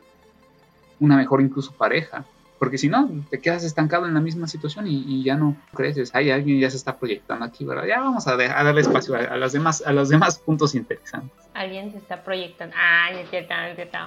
una 0.99 1.17
mejor 1.17 1.41
incluso 1.41 1.73
pareja. 1.73 2.25
Porque 2.61 2.77
si 2.77 2.91
no, 2.91 3.09
te 3.31 3.41
quedas 3.41 3.65
estancado 3.65 4.05
en 4.05 4.13
la 4.13 4.21
misma 4.21 4.47
situación 4.47 4.87
y, 4.87 5.25
ya 5.25 5.35
no 5.35 5.57
creces. 5.73 6.15
Hay 6.15 6.31
alguien 6.31 6.61
ya 6.61 6.69
se 6.69 6.77
está 6.77 6.99
proyectando 6.99 7.47
aquí, 7.47 7.65
¿verdad? 7.65 7.87
Ya 7.87 8.01
vamos 8.01 8.27
a, 8.29 8.37
darle 8.37 8.83
espacio 8.83 9.15
a, 9.15 9.37
los 9.39 9.53
demás, 9.53 9.83
a 9.85 9.95
los 9.95 10.11
demás 10.11 10.39
puntos 10.39 10.75
interesantes. 10.75 11.49
Alguien 11.55 11.91
se 11.91 11.97
está 11.97 12.23
proyectando. 12.23 12.77
Ay, 12.79 13.21
es 13.21 13.31
cierto, 13.31 13.55
es 13.55 13.77
cierto. 13.77 13.99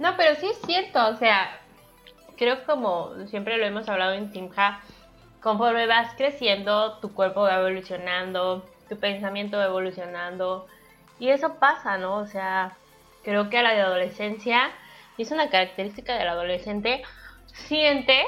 No, 0.00 0.18
pero 0.18 0.34
sí 0.38 0.46
es 0.48 0.58
cierto, 0.66 1.08
o 1.08 1.16
sea, 1.16 1.58
creo 2.36 2.62
como 2.66 3.14
siempre 3.26 3.56
lo 3.56 3.64
hemos 3.64 3.88
hablado 3.88 4.12
en 4.12 4.30
Simha, 4.30 4.82
conforme 5.40 5.86
vas 5.86 6.12
creciendo, 6.18 6.98
tu 6.98 7.14
cuerpo 7.14 7.40
va 7.40 7.58
evolucionando, 7.58 8.68
tu 8.90 8.98
pensamiento 8.98 9.56
va 9.56 9.64
evolucionando. 9.64 10.66
Y 11.18 11.30
eso 11.30 11.54
pasa, 11.54 11.96
¿no? 11.96 12.16
O 12.16 12.26
sea, 12.26 12.76
creo 13.24 13.48
que 13.48 13.56
a 13.56 13.62
la 13.62 13.70
adolescencia, 13.70 14.70
y 15.16 15.22
es 15.22 15.30
una 15.30 15.50
característica 15.50 16.16
del 16.16 16.28
adolescente, 16.28 17.02
siente 17.46 18.24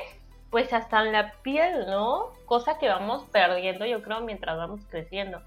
pues 0.51 0.73
hasta 0.73 1.03
en 1.03 1.13
la 1.13 1.35
piel, 1.43 1.87
¿no? 1.87 2.31
Cosa 2.47 2.79
que 2.79 2.89
vamos 2.89 3.25
perdiendo, 3.33 3.87
yo 3.87 4.03
creo, 4.03 4.21
mientras 4.21 4.57
vamos 4.57 4.83
creciendo. 4.89 5.43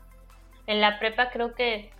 En 0.65 0.81
la 0.81 0.99
prepa 0.99 1.29
creo 1.29 1.55
que 1.55 1.91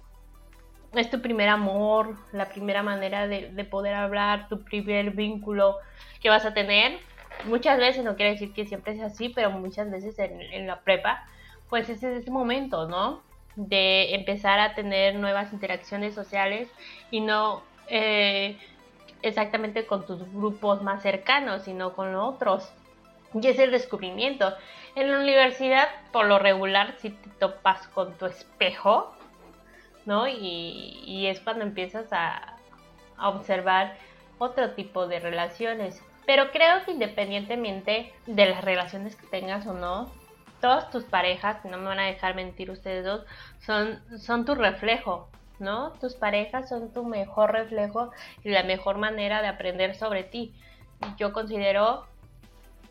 es 0.93 1.09
tu 1.09 1.21
primer 1.21 1.47
amor, 1.47 2.17
la 2.33 2.49
primera 2.49 2.83
manera 2.83 3.27
de, 3.27 3.49
de 3.51 3.63
poder 3.63 3.93
hablar, 3.93 4.49
tu 4.49 4.63
primer 4.63 5.11
vínculo 5.11 5.77
que 6.21 6.29
vas 6.29 6.45
a 6.45 6.53
tener 6.53 6.99
muchas 7.45 7.77
veces, 7.77 8.03
no 8.03 8.15
quiere 8.15 8.31
decir 8.31 8.53
que 8.53 8.65
siempre 8.65 8.95
sea 8.95 9.07
así, 9.07 9.29
pero 9.29 9.51
muchas 9.51 9.89
veces 9.89 10.17
en, 10.19 10.67
la 10.67 10.81
prepa, 10.81 11.25
pues 11.69 11.89
ese 11.89 12.11
es 12.11 12.21
ese 12.21 12.31
momento, 12.31 12.87
¿no? 12.87 13.21
De 13.55 14.15
empezar 14.15 14.59
a 14.59 14.75
tener 14.75 15.15
nuevas 15.15 15.53
interacciones 15.53 16.13
sociales 16.13 16.69
y 17.11 17.21
no 17.21 17.63
eh, 17.87 18.57
exactamente 19.21 19.85
con 19.85 20.05
tus 20.05 20.31
grupos 20.33 20.81
más 20.81 21.01
cercanos, 21.01 21.63
sino 21.63 21.93
con 21.93 22.15
otros. 22.15 22.71
Y 23.33 23.47
es 23.47 23.59
el 23.59 23.71
descubrimiento. 23.71 24.53
En 24.95 25.11
la 25.11 25.19
universidad, 25.19 25.87
por 26.11 26.25
lo 26.25 26.39
regular, 26.39 26.95
si 26.97 27.11
te 27.11 27.29
topas 27.39 27.87
con 27.89 28.13
tu 28.17 28.25
espejo, 28.25 29.13
¿no? 30.05 30.27
Y, 30.27 31.27
es 31.27 31.39
cuando 31.41 31.63
empiezas 31.63 32.11
a, 32.13 32.57
a 33.17 33.29
observar 33.29 33.97
otro 34.37 34.71
tipo 34.71 35.07
de 35.07 35.19
relaciones. 35.19 36.01
Pero 36.25 36.51
creo 36.51 36.83
que 36.85 36.91
independientemente 36.91 38.13
de 38.25 38.45
las 38.45 38.63
relaciones 38.63 39.15
que 39.15 39.27
tengas 39.27 39.65
o 39.67 39.73
no, 39.73 40.11
todas 40.61 40.89
tus 40.89 41.03
parejas, 41.03 41.63
no 41.65 41.77
me 41.77 41.85
van 41.85 41.99
a 41.99 42.05
dejar 42.05 42.35
mentir 42.35 42.71
ustedes 42.71 43.05
dos, 43.05 43.25
son, 43.59 43.99
son 44.17 44.45
tu 44.45 44.55
reflejo, 44.55 45.29
¿no? 45.59 45.91
Tus 45.93 46.15
parejas 46.15 46.69
son 46.69 46.91
tu 46.93 47.03
mejor 47.03 47.51
reflejo 47.51 48.11
y 48.43 48.49
la 48.49 48.63
mejor 48.63 48.97
manera 48.97 49.41
de 49.41 49.47
aprender 49.47 49.95
sobre 49.95 50.23
ti. 50.23 50.53
Yo 51.17 51.33
considero 51.33 52.05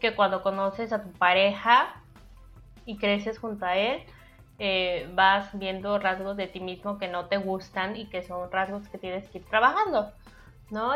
que 0.01 0.15
cuando 0.15 0.43
conoces 0.43 0.93
a 0.93 1.03
tu 1.03 1.11
pareja 1.13 2.03
y 2.85 2.97
creces 2.99 3.39
junto 3.39 3.67
a 3.67 3.77
él, 3.77 4.03
eh, 4.59 5.09
vas 5.13 5.51
viendo 5.59 5.99
rasgos 5.99 6.37
de 6.37 6.47
ti 6.47 6.61
mismo 6.61 6.99
que 6.99 7.09
no 7.09 7.27
te 7.27 7.37
gustan 7.37 7.97
y 7.97 8.07
que 8.07 8.23
son 8.23 8.51
rasgos 8.51 8.89
que 8.89 8.99
tienes 8.99 9.29
que 9.29 9.39
ir 9.39 9.45
trabajando, 9.45 10.13
¿no? 10.71 10.93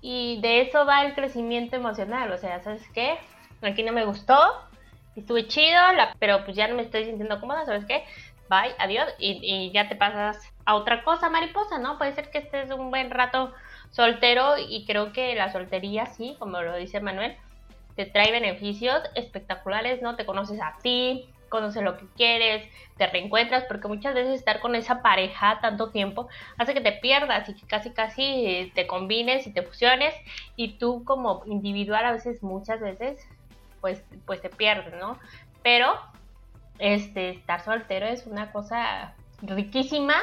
Y 0.00 0.40
de 0.40 0.62
eso 0.62 0.84
va 0.84 1.04
el 1.04 1.14
crecimiento 1.14 1.76
emocional. 1.76 2.32
O 2.32 2.38
sea, 2.38 2.60
¿sabes 2.60 2.82
qué? 2.92 3.16
Aquí 3.62 3.82
no 3.82 3.92
me 3.92 4.04
gustó, 4.04 4.36
estuve 5.16 5.46
chido, 5.46 5.80
pero 6.18 6.44
pues 6.44 6.56
ya 6.56 6.68
no 6.68 6.74
me 6.74 6.82
estoy 6.82 7.04
sintiendo 7.04 7.40
cómoda, 7.40 7.64
¿sabes 7.64 7.84
qué? 7.84 8.04
Bye, 8.48 8.74
adiós, 8.78 9.08
y, 9.18 9.70
ya 9.72 9.88
te 9.88 9.96
pasas 9.96 10.38
a 10.66 10.74
otra 10.74 11.02
cosa, 11.02 11.30
mariposa, 11.30 11.78
¿no? 11.78 11.96
Puede 11.96 12.12
ser 12.12 12.30
que 12.30 12.38
estés 12.38 12.70
un 12.70 12.90
buen 12.90 13.10
rato 13.10 13.54
soltero 13.90 14.58
y 14.58 14.84
creo 14.86 15.12
que 15.12 15.34
la 15.34 15.50
soltería, 15.50 16.06
sí, 16.06 16.36
como 16.38 16.60
lo 16.60 16.76
dice 16.76 17.00
Manuel, 17.00 17.36
te 17.96 18.04
trae 18.06 18.32
beneficios 18.32 19.00
espectaculares, 19.14 20.02
¿no? 20.02 20.16
Te 20.16 20.26
conoces 20.26 20.60
a 20.60 20.76
ti, 20.82 21.32
conoces 21.48 21.82
lo 21.82 21.96
que 21.96 22.06
quieres, 22.16 22.68
te 22.98 23.06
reencuentras, 23.06 23.64
porque 23.64 23.88
muchas 23.88 24.14
veces 24.14 24.34
estar 24.34 24.60
con 24.60 24.74
esa 24.74 25.00
pareja 25.02 25.60
tanto 25.62 25.90
tiempo 25.90 26.28
hace 26.58 26.74
que 26.74 26.80
te 26.80 26.92
pierdas 26.92 27.48
y 27.48 27.54
que 27.54 27.66
casi 27.66 27.92
casi 27.92 28.72
te 28.74 28.86
combines 28.86 29.46
y 29.46 29.54
te 29.54 29.62
fusiones 29.62 30.14
y 30.56 30.78
tú 30.78 31.04
como 31.04 31.42
individual 31.46 32.04
a 32.04 32.12
veces, 32.12 32.42
muchas 32.42 32.80
veces, 32.80 33.24
pues, 33.80 34.04
pues 34.26 34.42
te 34.42 34.50
pierdes, 34.50 34.94
¿no? 35.00 35.18
Pero 35.62 35.94
este, 36.78 37.30
estar 37.30 37.62
soltero 37.62 38.06
es 38.06 38.26
una 38.26 38.52
cosa 38.52 39.14
riquísima 39.42 40.14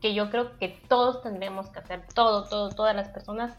que 0.00 0.14
yo 0.14 0.30
creo 0.30 0.58
que 0.58 0.68
todos 0.88 1.22
tendremos 1.22 1.70
que 1.70 1.78
hacer, 1.78 2.02
todo, 2.14 2.48
todo, 2.48 2.70
todas 2.70 2.94
las 2.94 3.08
personas 3.08 3.56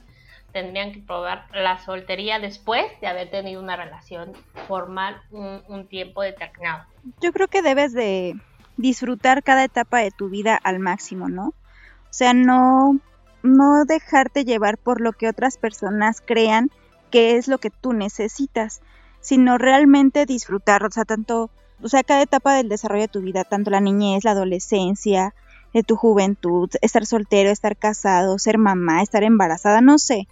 tendrían 0.52 0.91
que 0.91 1.02
probar 1.02 1.45
la 1.54 1.78
soltería 1.84 2.39
después 2.39 2.86
de 3.02 3.08
haber 3.08 3.30
tenido 3.30 3.62
una 3.62 3.76
relación 3.76 4.34
formal 4.67 5.21
un, 5.32 5.88
tiempo 5.88 6.21
determinado. 6.21 6.84
Yo 7.21 7.32
creo 7.32 7.47
que 7.47 7.62
debes 7.62 7.93
de 7.93 8.36
disfrutar 8.78 9.43
cada 9.43 9.63
etapa 9.63 10.00
de 10.00 10.12
tu 10.12 10.30
vida 10.30 10.60
al 10.63 10.80
máximo, 10.80 11.30
¿no? 11.30 11.50
O 11.50 12.13
sea, 12.13 12.34
no, 12.34 13.00
no 13.43 13.86
dejarte 13.86 14.45
llevar 14.45 14.78
por 14.78 15.02
lo 15.02 15.13
que 15.13 15.28
otras 15.28 15.58
personas 15.58 16.21
crean 16.26 16.71
que 17.12 17.38
es 17.38 17.47
lo 17.47 17.58
que 17.58 17.69
tú 17.69 17.93
necesitas, 17.93 18.82
sino 19.19 19.58
realmente 19.58 20.26
disfrutar, 20.26 20.84
o 20.84 20.91
sea, 20.91 21.06
tanto, 21.06 21.50
o 21.81 21.89
sea, 21.89 22.03
cada 22.03 22.21
etapa 22.21 22.55
del 22.55 22.69
desarrollo 22.69 23.03
de 23.03 23.07
tu 23.07 23.21
vida, 23.21 23.43
tanto 23.43 23.71
la 23.71 23.81
niñez, 23.81 24.23
la 24.23 24.31
adolescencia, 24.31 25.33
de 25.73 25.83
tu 25.83 25.95
juventud, 25.95 26.69
estar 26.81 27.05
soltero, 27.05 27.49
estar 27.49 27.75
casado, 27.77 28.39
ser 28.39 28.57
mamá, 28.57 29.01
estar 29.01 29.23
embarazada, 29.23 29.81
no 29.81 29.97
sé 29.97 30.27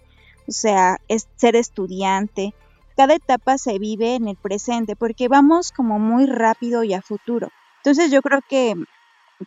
o 0.47 0.51
sea, 0.51 0.97
ser 1.35 1.55
estudiante. 1.55 2.53
Cada 2.95 3.15
etapa 3.15 3.57
se 3.57 3.77
vive 3.79 4.15
en 4.15 4.27
el 4.27 4.37
presente 4.37 4.95
porque 4.95 5.27
vamos 5.27 5.71
como 5.71 5.99
muy 5.99 6.25
rápido 6.25 6.83
y 6.83 6.93
a 6.93 7.01
futuro. 7.01 7.49
Entonces 7.77 8.11
yo 8.11 8.21
creo 8.21 8.39
que 8.47 8.75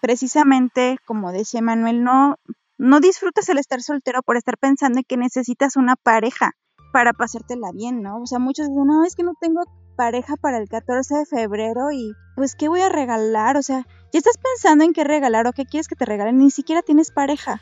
precisamente, 0.00 0.98
como 1.06 1.32
decía 1.32 1.62
Manuel, 1.62 2.02
no, 2.02 2.36
no 2.76 3.00
disfrutas 3.00 3.48
el 3.48 3.58
estar 3.58 3.80
soltero 3.80 4.22
por 4.22 4.36
estar 4.36 4.58
pensando 4.58 4.98
en 4.98 5.04
que 5.04 5.16
necesitas 5.16 5.76
una 5.76 5.96
pareja 5.96 6.52
para 6.92 7.12
pasártela 7.12 7.72
bien, 7.72 8.02
¿no? 8.02 8.20
O 8.20 8.26
sea, 8.26 8.38
muchos 8.38 8.68
dicen, 8.68 8.86
no, 8.86 9.04
es 9.04 9.14
que 9.14 9.22
no 9.22 9.34
tengo 9.40 9.62
pareja 9.98 10.36
para 10.36 10.58
el 10.58 10.68
14 10.68 11.16
de 11.16 11.26
febrero 11.26 11.90
y 11.90 12.12
pues, 12.36 12.54
¿qué 12.54 12.68
voy 12.68 12.82
a 12.82 12.88
regalar? 12.88 13.56
O 13.56 13.62
sea, 13.62 13.84
ya 14.12 14.18
estás 14.18 14.38
pensando 14.38 14.84
en 14.84 14.92
qué 14.92 15.02
regalar 15.02 15.48
o 15.48 15.52
qué 15.52 15.66
quieres 15.66 15.88
que 15.88 15.96
te 15.96 16.04
regalen, 16.04 16.38
ni 16.38 16.52
siquiera 16.52 16.82
tienes 16.82 17.10
pareja. 17.10 17.60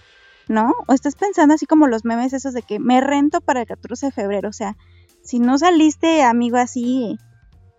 ¿no? 0.49 0.75
O 0.87 0.93
estás 0.93 1.17
pensando 1.17 1.55
así 1.55 1.65
como 1.67 1.89
los 1.89 2.05
memes 2.05 2.35
esos 2.35 2.53
de 2.53 2.63
que 2.63 2.79
me 2.79 3.01
rento 3.01 3.41
para 3.41 3.63
el 3.63 3.67
14 3.67 4.07
de 4.07 4.13
febrero, 4.13 4.49
o 4.51 4.53
sea, 4.53 4.77
si 5.23 5.41
no 5.41 5.59
saliste, 5.59 6.23
amigo, 6.23 6.59
así 6.59 7.19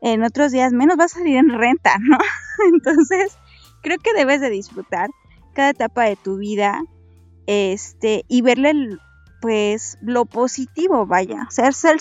en 0.01 0.23
otros 0.23 0.51
días, 0.51 0.73
menos 0.73 0.97
vas 0.97 1.15
a 1.15 1.19
salir 1.19 1.37
en 1.37 1.49
renta, 1.49 1.97
¿no? 1.99 2.17
Entonces, 2.73 3.37
creo 3.83 3.99
que 3.99 4.13
debes 4.13 4.41
de 4.41 4.49
disfrutar 4.49 5.09
cada 5.53 5.69
etapa 5.69 6.03
de 6.03 6.15
tu 6.17 6.37
vida 6.37 6.81
este 7.45 8.25
y 8.27 8.41
verle 8.41 8.97
pues 9.41 9.97
lo 10.01 10.25
positivo, 10.25 11.05
vaya. 11.05 11.45
O 11.47 11.51
sea, 11.51 11.71
ser, 11.71 11.97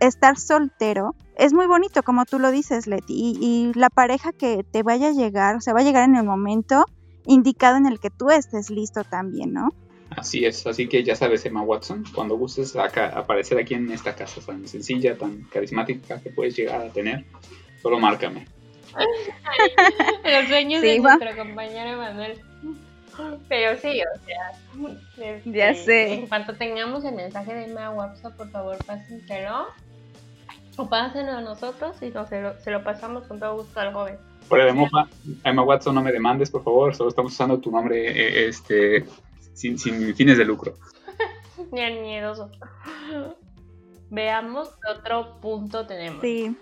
estar 0.00 0.38
soltero 0.38 1.14
es 1.36 1.52
muy 1.52 1.66
bonito, 1.66 2.02
como 2.02 2.24
tú 2.24 2.38
lo 2.38 2.50
dices, 2.50 2.86
Leti. 2.86 3.14
Y, 3.14 3.38
y, 3.40 3.72
la 3.74 3.90
pareja 3.90 4.32
que 4.32 4.64
te 4.64 4.82
vaya 4.82 5.08
a 5.08 5.12
llegar, 5.12 5.56
o 5.56 5.60
sea, 5.60 5.74
va 5.74 5.80
a 5.80 5.84
llegar 5.84 6.08
en 6.08 6.16
el 6.16 6.24
momento 6.24 6.84
indicado 7.26 7.76
en 7.76 7.86
el 7.86 7.98
que 8.00 8.10
tú 8.10 8.30
estés 8.30 8.70
listo 8.70 9.04
también, 9.04 9.52
¿no? 9.52 9.70
Así 10.10 10.44
es, 10.44 10.66
así 10.66 10.88
que 10.88 11.02
ya 11.02 11.16
sabes, 11.16 11.44
Emma 11.44 11.62
Watson, 11.62 12.04
cuando 12.14 12.36
gustes 12.36 12.76
acá, 12.76 13.08
aparecer 13.08 13.58
aquí 13.58 13.74
en 13.74 13.90
esta 13.90 14.14
casa 14.14 14.40
tan 14.40 14.66
sencilla, 14.68 15.16
tan 15.16 15.42
carismática 15.44 16.20
que 16.20 16.30
puedes 16.30 16.56
llegar 16.56 16.82
a 16.82 16.88
tener, 16.90 17.24
solo 17.82 17.98
márcame. 17.98 18.46
Los 20.24 20.48
sueños 20.48 20.82
de 20.82 21.00
nuestro 21.00 21.36
compañero 21.36 21.96
Manuel. 21.98 22.40
Pero 23.48 23.78
sí, 23.78 24.00
o 24.02 24.24
sea, 24.24 24.52
este, 25.18 25.52
ya 25.52 25.74
sé. 25.74 26.14
En 26.14 26.26
cuanto 26.26 26.54
tengamos 26.54 27.04
el 27.04 27.14
mensaje 27.14 27.54
de 27.54 27.64
Emma 27.64 27.90
WhatsApp, 27.90 28.36
por 28.36 28.50
favor, 28.50 28.76
pásenselo. 28.84 29.66
O 30.76 30.88
pásenlo 30.88 31.32
a 31.32 31.40
nosotros 31.40 31.96
y 32.02 32.10
se, 32.10 32.40
lo, 32.40 32.58
se, 32.58 32.70
lo, 32.70 32.82
pasamos 32.82 33.24
con 33.24 33.38
todo 33.38 33.56
gusto 33.56 33.78
al 33.78 33.92
joven. 33.92 34.18
Por 34.48 34.60
el 34.60 34.74
mofa, 34.74 35.08
Emma 35.44 35.62
Watson, 35.62 35.94
no 35.94 36.02
me 36.02 36.12
demandes, 36.12 36.50
por 36.50 36.64
favor. 36.64 36.94
Solo 36.94 37.10
estamos 37.10 37.32
usando 37.32 37.60
tu 37.60 37.70
nombre 37.70 38.10
eh, 38.10 38.48
este, 38.48 39.04
sin, 39.52 39.78
sin 39.78 40.14
fines 40.14 40.36
de 40.36 40.44
lucro. 40.44 40.74
Ni 41.72 41.80
el 41.80 42.00
miedoso. 42.00 42.50
Veamos 44.10 44.68
qué 44.68 44.98
otro 44.98 45.40
punto 45.40 45.86
tenemos. 45.86 46.20
Sí. 46.20 46.56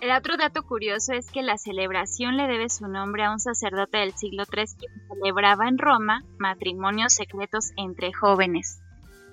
El 0.00 0.12
otro 0.12 0.38
dato 0.38 0.62
curioso 0.62 1.12
es 1.12 1.30
que 1.30 1.42
la 1.42 1.58
celebración 1.58 2.38
le 2.38 2.46
debe 2.46 2.70
su 2.70 2.88
nombre 2.88 3.22
a 3.22 3.32
un 3.32 3.38
sacerdote 3.38 3.98
del 3.98 4.14
siglo 4.14 4.44
III 4.50 4.64
que 4.80 4.86
celebraba 5.08 5.68
en 5.68 5.76
Roma 5.76 6.24
matrimonios 6.38 7.12
secretos 7.12 7.72
entre 7.76 8.10
jóvenes, 8.10 8.80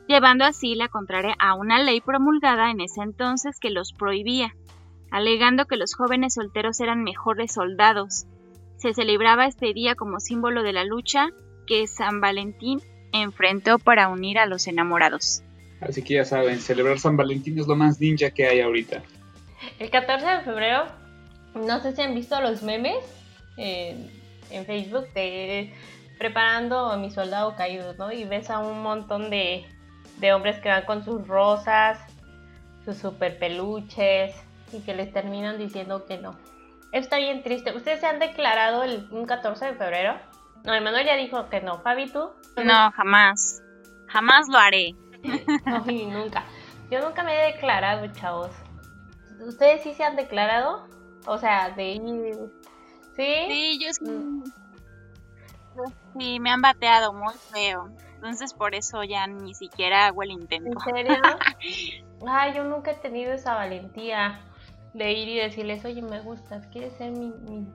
llevando 0.09 0.43
así 0.43 0.75
la 0.75 0.89
contraria 0.89 1.35
a 1.39 1.53
una 1.55 1.81
ley 1.81 2.01
promulgada 2.01 2.69
en 2.69 2.81
ese 2.81 3.01
entonces 3.01 3.61
que 3.61 3.69
los 3.69 3.93
prohibía, 3.93 4.55
alegando 5.09 5.67
que 5.67 5.77
los 5.77 5.95
jóvenes 5.95 6.33
solteros 6.33 6.81
eran 6.81 7.01
mejores 7.01 7.53
soldados. 7.53 8.25
Se 8.75 8.93
celebraba 8.93 9.45
este 9.45 9.73
día 9.73 9.95
como 9.95 10.19
símbolo 10.19 10.63
de 10.63 10.73
la 10.73 10.83
lucha 10.83 11.29
que 11.65 11.87
San 11.87 12.19
Valentín 12.19 12.81
enfrentó 13.13 13.79
para 13.79 14.09
unir 14.09 14.37
a 14.37 14.45
los 14.45 14.67
enamorados. 14.67 15.43
Así 15.79 16.01
que 16.01 16.15
ya 16.15 16.25
saben, 16.25 16.59
celebrar 16.59 16.99
San 16.99 17.15
Valentín 17.15 17.57
es 17.57 17.67
lo 17.67 17.77
más 17.77 18.01
ninja 18.01 18.31
que 18.31 18.45
hay 18.45 18.59
ahorita. 18.59 19.01
El 19.79 19.89
14 19.89 20.25
de 20.25 20.41
febrero, 20.41 20.85
no 21.55 21.79
sé 21.79 21.95
si 21.95 22.01
han 22.01 22.13
visto 22.13 22.39
los 22.41 22.63
memes 22.63 22.97
en, 23.57 24.09
Facebook 24.65 25.11
de 25.13 25.73
preparando 26.17 26.87
a 26.87 26.97
mi 26.97 27.11
soldado 27.11 27.55
caído, 27.55 27.93
¿no? 27.95 28.11
Y 28.11 28.23
ves 28.23 28.49
a 28.49 28.59
un 28.59 28.81
montón 28.81 29.29
de, 29.29 29.65
hombres 30.33 30.59
que 30.59 30.69
van 30.69 30.85
con 30.85 31.03
sus 31.03 31.27
rosas, 31.27 31.99
sus 32.85 32.97
super 32.97 33.37
peluches 33.37 34.35
y 34.71 34.79
que 34.81 34.95
les 34.95 35.11
terminan 35.11 35.57
diciendo 35.57 36.05
que 36.05 36.17
no. 36.17 36.37
Está 36.91 37.17
bien 37.17 37.43
triste. 37.43 37.75
¿Ustedes 37.75 37.99
se 37.99 38.07
han 38.07 38.19
declarado 38.19 38.83
el, 38.83 39.07
un 39.11 39.25
14 39.25 39.65
de 39.65 39.73
febrero? 39.73 40.15
No, 40.63 40.73
Emanuel 40.73 41.05
ya 41.05 41.15
dijo 41.15 41.49
que 41.49 41.61
no. 41.61 41.79
Fabi, 41.79 42.09
¿tú? 42.09 42.29
No, 42.63 42.91
jamás. 42.91 43.61
Jamás 44.07 44.47
lo 44.49 44.57
haré. 44.57 44.95
No, 45.65 45.83
nunca. 45.85 46.45
Yo 46.89 47.01
nunca 47.01 47.23
me 47.23 47.33
he 47.33 47.53
declarado, 47.53 48.07
chavos. 48.13 48.51
¿Ustedes 49.39 49.81
sí 49.83 49.93
se 49.93 50.03
han 50.03 50.15
declarado? 50.15 50.87
O 51.25 51.37
sea, 51.37 51.71
de 51.71 51.93
¿Sí? 53.15 53.45
Sí, 53.47 53.79
yo 53.79 53.93
sí. 53.93 54.05
Mm. 54.05 54.43
Sí, 56.17 56.39
me 56.39 56.49
han 56.49 56.61
bateado 56.61 57.13
muy 57.13 57.33
feo. 57.53 57.89
Entonces 58.15 58.53
por 58.53 58.73
eso 58.73 59.03
ya 59.03 59.27
ni 59.27 59.53
siquiera 59.53 60.07
hago 60.07 60.23
el 60.23 60.31
intento. 60.31 60.71
¿En 60.71 60.95
serio? 60.95 61.15
Ay, 62.27 62.55
yo 62.55 62.63
nunca 62.63 62.91
he 62.91 62.95
tenido 62.95 63.33
esa 63.33 63.53
valentía 63.53 64.41
de 64.93 65.11
ir 65.13 65.29
y 65.29 65.37
decirles, 65.37 65.85
oye, 65.85 66.01
me 66.01 66.21
gustas, 66.21 66.65
¿quieres 66.67 66.93
ser 66.93 67.11
mi, 67.11 67.31
mi, 67.47 67.67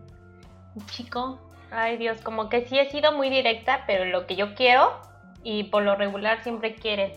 chico? 0.87 1.39
Ay, 1.71 1.97
Dios, 1.97 2.21
como 2.23 2.49
que 2.49 2.67
sí 2.67 2.79
he 2.79 2.91
sido 2.91 3.13
muy 3.13 3.31
directa, 3.31 3.85
pero 3.87 4.05
lo 4.05 4.27
que 4.27 4.35
yo 4.35 4.55
quiero 4.55 5.01
y 5.45 5.65
por 5.65 5.85
lo 5.85 5.95
regular 5.95 6.43
siempre 6.43 6.75
quieren, 6.75 7.13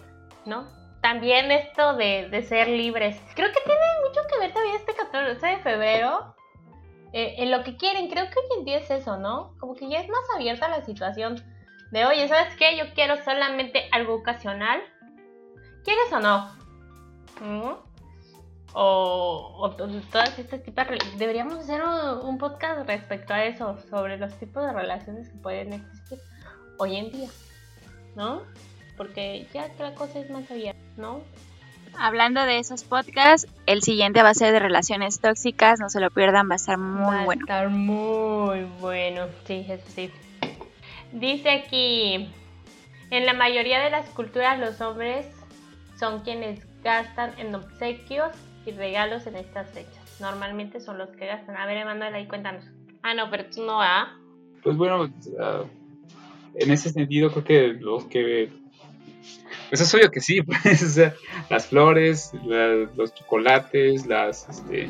¿no? 0.45 0.67
También 1.05 1.51
esto 1.51 1.95
de, 1.95 2.43
ser 2.49 2.67
libres. 2.67 3.15
Creo 3.35 3.49
que 3.49 3.61
tiene 3.63 3.79
mucho 4.07 4.21
que 4.27 4.39
ver 4.39 4.51
también 4.51 4.75
este 4.77 4.95
14 4.95 5.45
de 5.45 5.57
febrero 5.57 6.35
eh, 7.13 7.35
en 7.37 7.51
lo 7.51 7.63
que 7.63 7.77
quieren. 7.77 8.09
Creo 8.09 8.25
que 8.25 8.39
hoy 8.39 8.57
en 8.57 8.65
día 8.65 8.79
es 8.79 8.89
eso, 8.89 9.15
¿no? 9.17 9.53
Como 9.59 9.75
que 9.75 9.87
ya 9.87 9.99
es 9.99 10.09
más 10.09 10.23
abierta 10.33 10.67
la 10.67 10.81
situación 10.81 11.35
de, 11.91 12.05
oye, 12.07 12.27
¿sabes 12.27 12.55
qué? 12.55 12.75
Yo 12.75 12.85
quiero 12.95 13.23
solamente 13.23 13.87
algo 13.91 14.15
ocasional. 14.15 14.81
¿Quieres 15.83 16.11
o 16.11 16.19
no? 16.19 16.51
¿Mm? 17.39 17.73
O, 18.73 19.57
o, 19.59 19.69
todas 20.11 20.39
estas 20.39 20.63
tipos 20.63 20.85
deberíamos 21.19 21.59
hacer 21.59 21.83
un, 21.83 22.39
podcast 22.39 22.87
respecto 22.87 23.31
a 23.31 23.45
eso 23.45 23.77
sobre 23.91 24.17
los 24.17 24.33
tipos 24.39 24.63
de 24.63 24.73
relaciones 24.73 25.29
que 25.29 25.37
pueden 25.37 25.73
existir 25.73 26.17
hoy 26.79 26.95
en 26.97 27.11
día 27.11 27.29
¿no? 28.15 28.41
Porque 28.97 29.47
ya 29.53 29.69
la 29.79 29.93
cosa 29.95 30.19
es 30.19 30.29
más 30.29 30.49
abierta, 30.49 30.79
¿no? 30.97 31.21
Hablando 31.97 32.43
de 32.43 32.59
esos 32.59 32.83
podcasts, 32.83 33.49
el 33.65 33.81
siguiente 33.81 34.21
va 34.21 34.29
a 34.29 34.33
ser 34.33 34.51
de 34.51 34.59
relaciones 34.59 35.21
tóxicas, 35.21 35.79
no 35.79 35.89
se 35.89 36.01
lo 36.01 36.11
pierdan, 36.11 36.49
va 36.49 36.53
a 36.53 36.57
estar 36.57 36.77
muy 36.77 37.23
bueno. 37.23 37.45
Va 37.49 37.55
a 37.55 37.63
estar 37.63 37.69
muy 37.69 38.65
bueno, 38.81 39.27
sí, 39.45 39.65
eso 39.69 39.85
sí. 39.95 40.11
Dice 41.13 41.49
aquí, 41.49 42.29
en 43.11 43.25
la 43.25 43.33
mayoría 43.33 43.79
de 43.79 43.89
las 43.89 44.09
culturas 44.09 44.59
los 44.59 44.81
hombres 44.81 45.25
son 45.97 46.21
quienes 46.21 46.59
gastan 46.83 47.31
en 47.39 47.55
obsequios 47.55 48.31
y 48.65 48.71
regalos 48.71 49.25
en 49.27 49.37
estas 49.37 49.69
fechas. 49.71 50.19
Normalmente 50.19 50.79
son 50.79 50.97
los 50.97 51.09
que 51.11 51.27
gastan. 51.27 51.55
A 51.55 51.65
ver, 51.65 51.77
Emanuel, 51.77 52.13
ahí 52.13 52.27
cuéntanos. 52.27 52.65
Ah, 53.03 53.13
no, 53.13 53.29
pero 53.29 53.45
tú 53.45 53.63
no, 53.65 53.81
¿ah? 53.81 54.17
Pues 54.63 54.75
bueno, 54.75 55.09
ah, 55.39 55.63
en 56.55 56.71
ese 56.71 56.89
sentido 56.89 57.31
creo 57.31 57.43
que 57.43 57.67
los 57.79 58.05
que 58.05 58.49
pues 59.69 59.81
es 59.81 59.93
obvio 59.93 60.11
que 60.11 60.21
sí, 60.21 60.41
pues, 60.63 60.99
las 61.49 61.67
flores, 61.67 62.31
los 62.95 63.13
chocolates, 63.13 64.05
las, 64.05 64.47
este, 64.49 64.89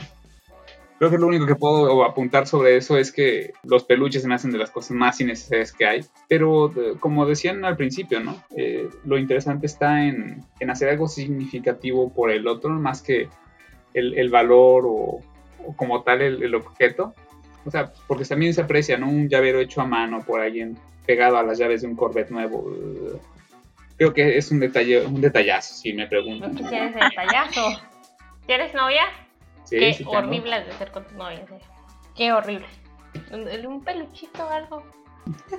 creo 0.97 1.11
que 1.11 1.17
lo 1.17 1.27
único 1.27 1.45
que 1.45 1.55
puedo 1.55 2.03
apuntar 2.03 2.47
sobre 2.47 2.77
eso 2.77 2.97
es 2.97 3.11
que 3.11 3.53
los 3.63 3.83
peluches 3.83 4.21
se 4.21 4.27
me 4.27 4.35
hacen 4.35 4.51
de 4.51 4.57
las 4.57 4.71
cosas 4.71 4.91
más 4.91 5.19
innecesarias 5.21 5.71
que 5.71 5.85
hay, 5.85 6.05
pero 6.27 6.71
como 6.99 7.25
decían 7.25 7.65
al 7.65 7.77
principio, 7.77 8.19
¿no? 8.19 8.41
Eh, 8.55 8.89
lo 9.05 9.17
interesante 9.17 9.65
está 9.65 10.05
en, 10.05 10.43
hacer 10.69 10.89
algo 10.89 11.07
significativo 11.07 12.11
por 12.13 12.31
el 12.31 12.47
otro, 12.47 12.69
más 12.71 13.01
que 13.01 13.29
el, 13.93 14.29
valor 14.29 14.83
o, 14.85 15.21
como 15.77 16.03
tal 16.03 16.21
el, 16.21 16.43
el, 16.43 16.53
objeto. 16.53 17.13
O 17.65 17.71
sea, 17.71 17.91
porque 18.07 18.25
también 18.25 18.53
se 18.53 18.61
aprecia, 18.61 18.97
¿no? 18.97 19.07
Un 19.07 19.29
llavero 19.29 19.59
hecho 19.59 19.81
a 19.81 19.85
mano 19.85 20.23
por 20.25 20.41
alguien 20.41 20.77
pegado 21.05 21.37
a 21.37 21.43
las 21.43 21.57
llaves 21.57 21.81
de 21.81 21.87
un 21.87 21.95
Corvette 21.95 22.29
nuevo 22.29 22.71
creo 23.97 24.13
que 24.13 24.37
es 24.37 24.51
un 24.51 24.59
detalle, 24.59 25.05
un 25.05 25.21
detallazo, 25.21 25.73
si 25.73 25.93
me 25.93 26.07
preguntan. 26.07 26.55
¿Qué 26.55 26.63
quieres 26.63 26.93
detallazo? 26.93 27.81
¿Tienes 28.45 28.73
novia? 28.73 29.03
Sí, 29.63 29.77
Qué 29.79 30.05
horrible 30.05 30.63
de 30.63 30.71
ser 30.73 30.91
con 30.91 31.05
tu 31.05 31.15
novia, 31.15 31.43
Qué 32.15 32.31
horrible. 32.31 32.67
Un 33.31 33.83
peluchito 33.83 34.45
o 34.45 34.49
algo. 34.49 34.83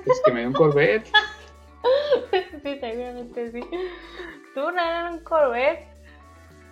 Es 0.05 0.21
que 0.25 0.31
me 0.31 0.39
dio 0.41 0.49
un 0.49 0.53
Corvette. 0.53 1.07
sí, 2.63 2.77
seguramente 2.79 3.51
sí. 3.51 3.59
Tú 4.53 4.71
no 4.71 5.11
un 5.11 5.19
Corvette. 5.23 5.85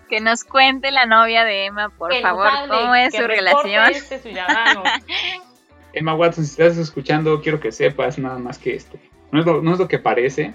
Que 0.08 0.21
nos 0.21 0.43
cuente 0.43 0.91
la 0.91 1.06
novia 1.06 1.43
de 1.43 1.65
Emma, 1.65 1.89
por 1.89 2.13
favor, 2.21 2.49
cómo 2.69 2.93
es 2.95 3.13
su 3.13 3.23
relación. 3.23 3.89
Este 3.89 4.21
Emma 5.93 6.13
Watson, 6.13 6.45
si 6.45 6.62
estás 6.62 6.78
escuchando, 6.78 7.41
quiero 7.41 7.60
que 7.60 7.71
sepas 7.71 8.19
nada 8.19 8.38
más 8.38 8.60
que 8.60 8.75
esto. 8.75 8.97
No 9.32 9.39
es 9.39 9.45
lo, 9.45 9.62
no 9.62 9.73
es 9.73 9.80
lo 9.80 9.88
que 9.88 9.97
parece. 9.97 10.54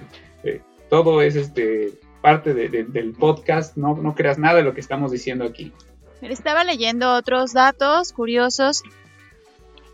Todo 0.90 1.22
es 1.22 1.36
este, 1.36 1.94
parte 2.20 2.52
del 2.52 3.12
podcast, 3.12 3.76
no, 3.76 3.96
no 3.96 4.14
creas 4.14 4.38
nada 4.38 4.56
de 4.56 4.64
lo 4.64 4.74
que 4.74 4.80
estamos 4.80 5.10
diciendo 5.10 5.44
aquí. 5.44 5.72
Estaba 6.20 6.64
leyendo 6.64 7.14
otros 7.14 7.54
datos 7.54 8.12
curiosos 8.12 8.82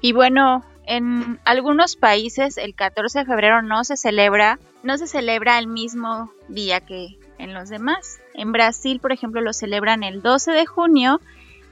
y 0.00 0.12
bueno, 0.12 0.64
en 0.86 1.38
algunos 1.44 1.96
países 1.96 2.58
el 2.58 2.74
14 2.74 3.20
de 3.20 3.24
febrero 3.26 3.62
no 3.62 3.84
se 3.84 3.96
celebra, 3.96 4.58
no 4.82 4.98
se 4.98 5.06
celebra 5.06 5.58
el 5.58 5.66
mismo 5.66 6.32
día 6.48 6.80
que 6.80 7.18
en 7.38 7.54
los 7.54 7.68
demás. 7.68 8.20
En 8.34 8.52
Brasil, 8.52 9.00
por 9.00 9.12
ejemplo, 9.12 9.40
lo 9.40 9.52
celebran 9.52 10.02
el 10.02 10.22
12 10.22 10.52
de 10.52 10.66
junio 10.66 11.20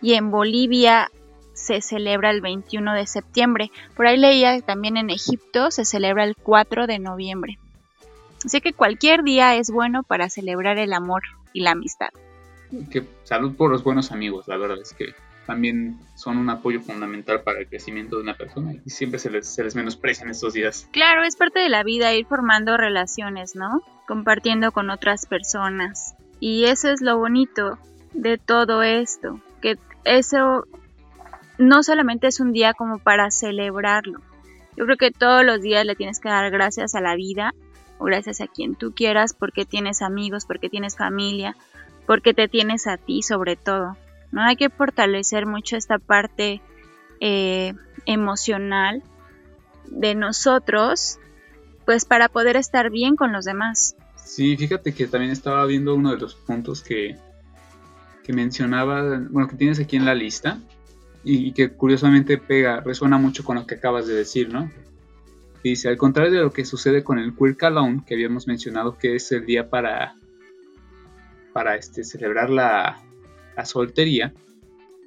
y 0.03 0.15
en 0.15 0.31
Bolivia 0.31 1.11
se 1.53 1.81
celebra 1.81 2.31
el 2.31 2.41
21 2.41 2.95
de 2.95 3.07
septiembre. 3.07 3.71
Por 3.97 4.07
ahí 4.07 4.17
leía 4.17 4.57
que 4.57 4.63
también 4.63 4.97
en 4.97 5.11
Egipto 5.11 5.71
se 5.71 5.85
celebra 5.85 6.25
el 6.25 6.37
4 6.37 6.87
de 6.87 6.99
noviembre. 6.99 7.59
Así 8.45 8.61
que 8.61 8.73
cualquier 8.73 9.23
día 9.23 9.57
es 9.57 9.71
bueno 9.71 10.03
para 10.03 10.29
celebrar 10.29 10.79
el 10.79 10.93
amor 10.93 11.23
y 11.53 11.61
la 11.61 11.71
amistad. 11.71 12.09
Que 12.91 13.07
salud 13.23 13.55
por 13.57 13.71
los 13.71 13.85
buenos 13.85 14.13
amigos, 14.13 14.49
la 14.49 14.57
verdad 14.57 14.79
es 14.81 14.93
que 14.93 15.15
también 15.47 15.99
son 16.15 16.39
un 16.39 16.51
apoyo 16.51 16.81
fundamental 16.81 17.43
para 17.43 17.61
el 17.61 17.69
crecimiento 17.69 18.17
de 18.17 18.23
una 18.23 18.35
persona 18.35 18.75
y 18.85 18.91
siempre 18.91 19.19
se 19.19 19.31
les, 19.31 19.47
se 19.47 19.63
les 19.63 19.75
menosprecia 19.75 20.25
en 20.25 20.31
estos 20.31 20.55
días. 20.55 20.89
Claro, 20.93 21.23
es 21.23 21.37
parte 21.37 21.61
de 21.61 21.69
la 21.69 21.83
vida 21.83 22.15
ir 22.15 22.27
formando 22.27 22.77
relaciones, 22.77 23.55
¿no? 23.55 23.83
Compartiendo 24.07 24.73
con 24.73 24.91
otras 24.91 25.27
personas. 25.27 26.15
Y 26.41 26.65
eso 26.65 26.91
es 26.91 27.01
lo 27.01 27.19
bonito 27.19 27.79
de 28.13 28.39
todo 28.39 28.83
esto, 28.83 29.41
que 29.61 29.79
eso 30.05 30.67
no 31.59 31.83
solamente 31.83 32.27
es 32.27 32.41
un 32.41 32.53
día 32.53 32.75
como 32.75 32.99
para 32.99 33.31
celebrarlo. 33.31 34.21
Yo 34.77 34.85
creo 34.87 34.97
que 34.97 35.11
todos 35.13 35.45
los 35.45 35.61
días 35.63 35.87
le 35.87 35.95
tienes 35.95 36.21
que 36.21 36.29
dar 36.29 36.51
gracias 36.51 36.95
a 36.95 37.01
la 37.01 37.15
vida 37.15 37.55
o 37.99 38.05
gracias 38.05 38.41
a 38.41 38.47
quien 38.47 38.75
tú 38.75 38.93
quieras 38.95 39.35
porque 39.35 39.65
tienes 39.65 40.03
amigos, 40.03 40.47
porque 40.47 40.69
tienes 40.69 40.97
familia, 40.97 41.57
porque 42.07 42.35
te 42.35 42.49
tienes 42.49 42.87
a 42.87 42.97
ti 42.97 43.23
sobre 43.23 43.57
todo. 43.57 43.97
¿no? 44.33 44.43
Hay 44.43 44.57
que 44.57 44.71
fortalecer 44.71 45.47
mucho 45.47 45.77
esta 45.77 45.99
parte 45.99 46.61
eh, 47.21 47.75
emocional 48.07 49.03
de 49.87 50.15
nosotros, 50.15 51.19
pues 51.85 52.05
para 52.05 52.29
poder 52.29 52.57
estar 52.57 52.91
bien 52.91 53.17
con 53.17 53.33
los 53.33 53.45
demás. 53.45 53.97
Sí, 54.17 54.57
fíjate 54.57 54.95
que 54.95 55.07
también 55.07 55.33
estaba 55.33 55.65
viendo 55.67 55.95
uno 55.95 56.11
de 56.11 56.19
los 56.19 56.35
puntos 56.35 56.83
que, 56.83 57.17
que 58.25 58.33
mencionaba, 58.33 59.21
bueno, 59.31 59.49
que 59.49 59.57
tienes 59.57 59.79
aquí 59.79 59.97
en 59.97 60.07
la 60.07 60.15
lista, 60.15 60.59
y, 61.25 61.53
que 61.53 61.71
curiosamente 61.71 62.37
pega, 62.39 62.81
resuena 62.81 63.17
mucho 63.17 63.45
con 63.45 63.57
lo 63.57 63.67
que 63.67 63.77
acabas 63.77 64.07
de 64.07 64.15
decir, 64.15 64.53
¿no? 64.53 64.71
Dice, 65.65 65.89
al 65.89 65.97
contrario 65.97 66.31
de 66.31 66.43
lo 66.43 66.53
que 66.53 66.67
sucede 66.67 67.03
con 67.03 67.19
el 67.19 67.35
Queer 67.35 67.57
Cologne, 67.57 68.03
que 68.07 68.13
habíamos 68.13 68.47
mencionado 68.47 68.99
que 68.99 69.17
es 69.17 69.33
el 69.33 69.47
día 69.47 69.71
para, 69.71 70.15
para 71.55 71.75
este, 71.77 72.05
celebrar 72.05 72.51
la, 72.51 73.03
la 73.57 73.65
soltería, 73.65 74.35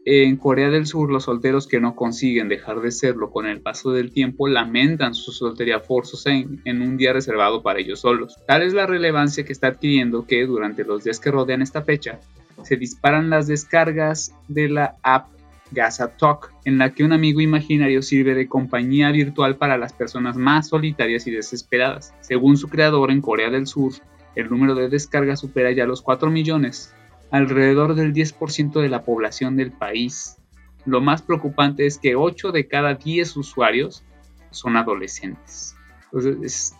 en 0.03 0.37
Corea 0.37 0.71
del 0.71 0.87
Sur 0.87 1.11
los 1.11 1.25
solteros 1.25 1.67
que 1.67 1.79
no 1.79 1.95
consiguen 1.95 2.49
dejar 2.49 2.79
de 2.79 2.89
serlo 2.89 3.29
con 3.29 3.45
el 3.45 3.61
paso 3.61 3.91
del 3.91 4.11
tiempo 4.11 4.47
lamentan 4.47 5.13
su 5.13 5.31
soltería 5.31 5.79
forzosa 5.79 6.31
en, 6.31 6.59
en, 6.65 6.81
un 6.81 6.97
día 6.97 7.13
reservado 7.13 7.61
para 7.61 7.79
ellos 7.79 7.99
solos. 7.99 8.35
Tal 8.47 8.63
es 8.63 8.73
la 8.73 8.87
relevancia 8.87 9.45
que 9.45 9.53
está 9.53 9.67
adquiriendo 9.67 10.25
que 10.25 10.43
durante 10.47 10.85
los 10.85 11.03
días 11.03 11.19
que 11.19 11.29
rodean 11.29 11.61
esta 11.61 11.83
fecha 11.83 12.19
se 12.63 12.77
disparan 12.77 13.29
las 13.29 13.45
descargas 13.45 14.33
de 14.47 14.69
la 14.69 14.95
app 15.03 15.36
Gaza 15.71 16.15
Talk, 16.17 16.53
en 16.65 16.77
la 16.77 16.93
que 16.93 17.03
un 17.03 17.13
amigo 17.13 17.41
imaginario 17.41 18.01
sirve 18.01 18.33
de 18.33 18.47
compañía 18.47 19.11
virtual 19.11 19.57
para 19.57 19.77
las 19.77 19.93
personas 19.93 20.37
más 20.37 20.69
solitarias 20.69 21.27
y 21.27 21.31
desesperadas. 21.31 22.13
Según 22.21 22.57
su 22.57 22.67
creador 22.67 23.11
en 23.11 23.21
Corea 23.21 23.49
del 23.49 23.67
Sur, 23.67 23.93
el 24.35 24.49
número 24.49 24.75
de 24.75 24.89
descargas 24.89 25.39
supera 25.39 25.71
ya 25.71 25.85
los 25.85 26.01
4 26.01 26.29
millones, 26.29 26.93
alrededor 27.31 27.95
del 27.95 28.13
10% 28.13 28.81
de 28.81 28.89
la 28.89 29.03
población 29.03 29.57
del 29.57 29.71
país. 29.71 30.37
Lo 30.85 31.01
más 31.01 31.21
preocupante 31.21 31.85
es 31.85 31.97
que 31.97 32.15
8 32.15 32.51
de 32.51 32.67
cada 32.67 32.93
10 32.93 33.35
usuarios 33.37 34.03
son 34.51 34.77
adolescentes. 34.77 35.75
Entonces, 36.05 36.75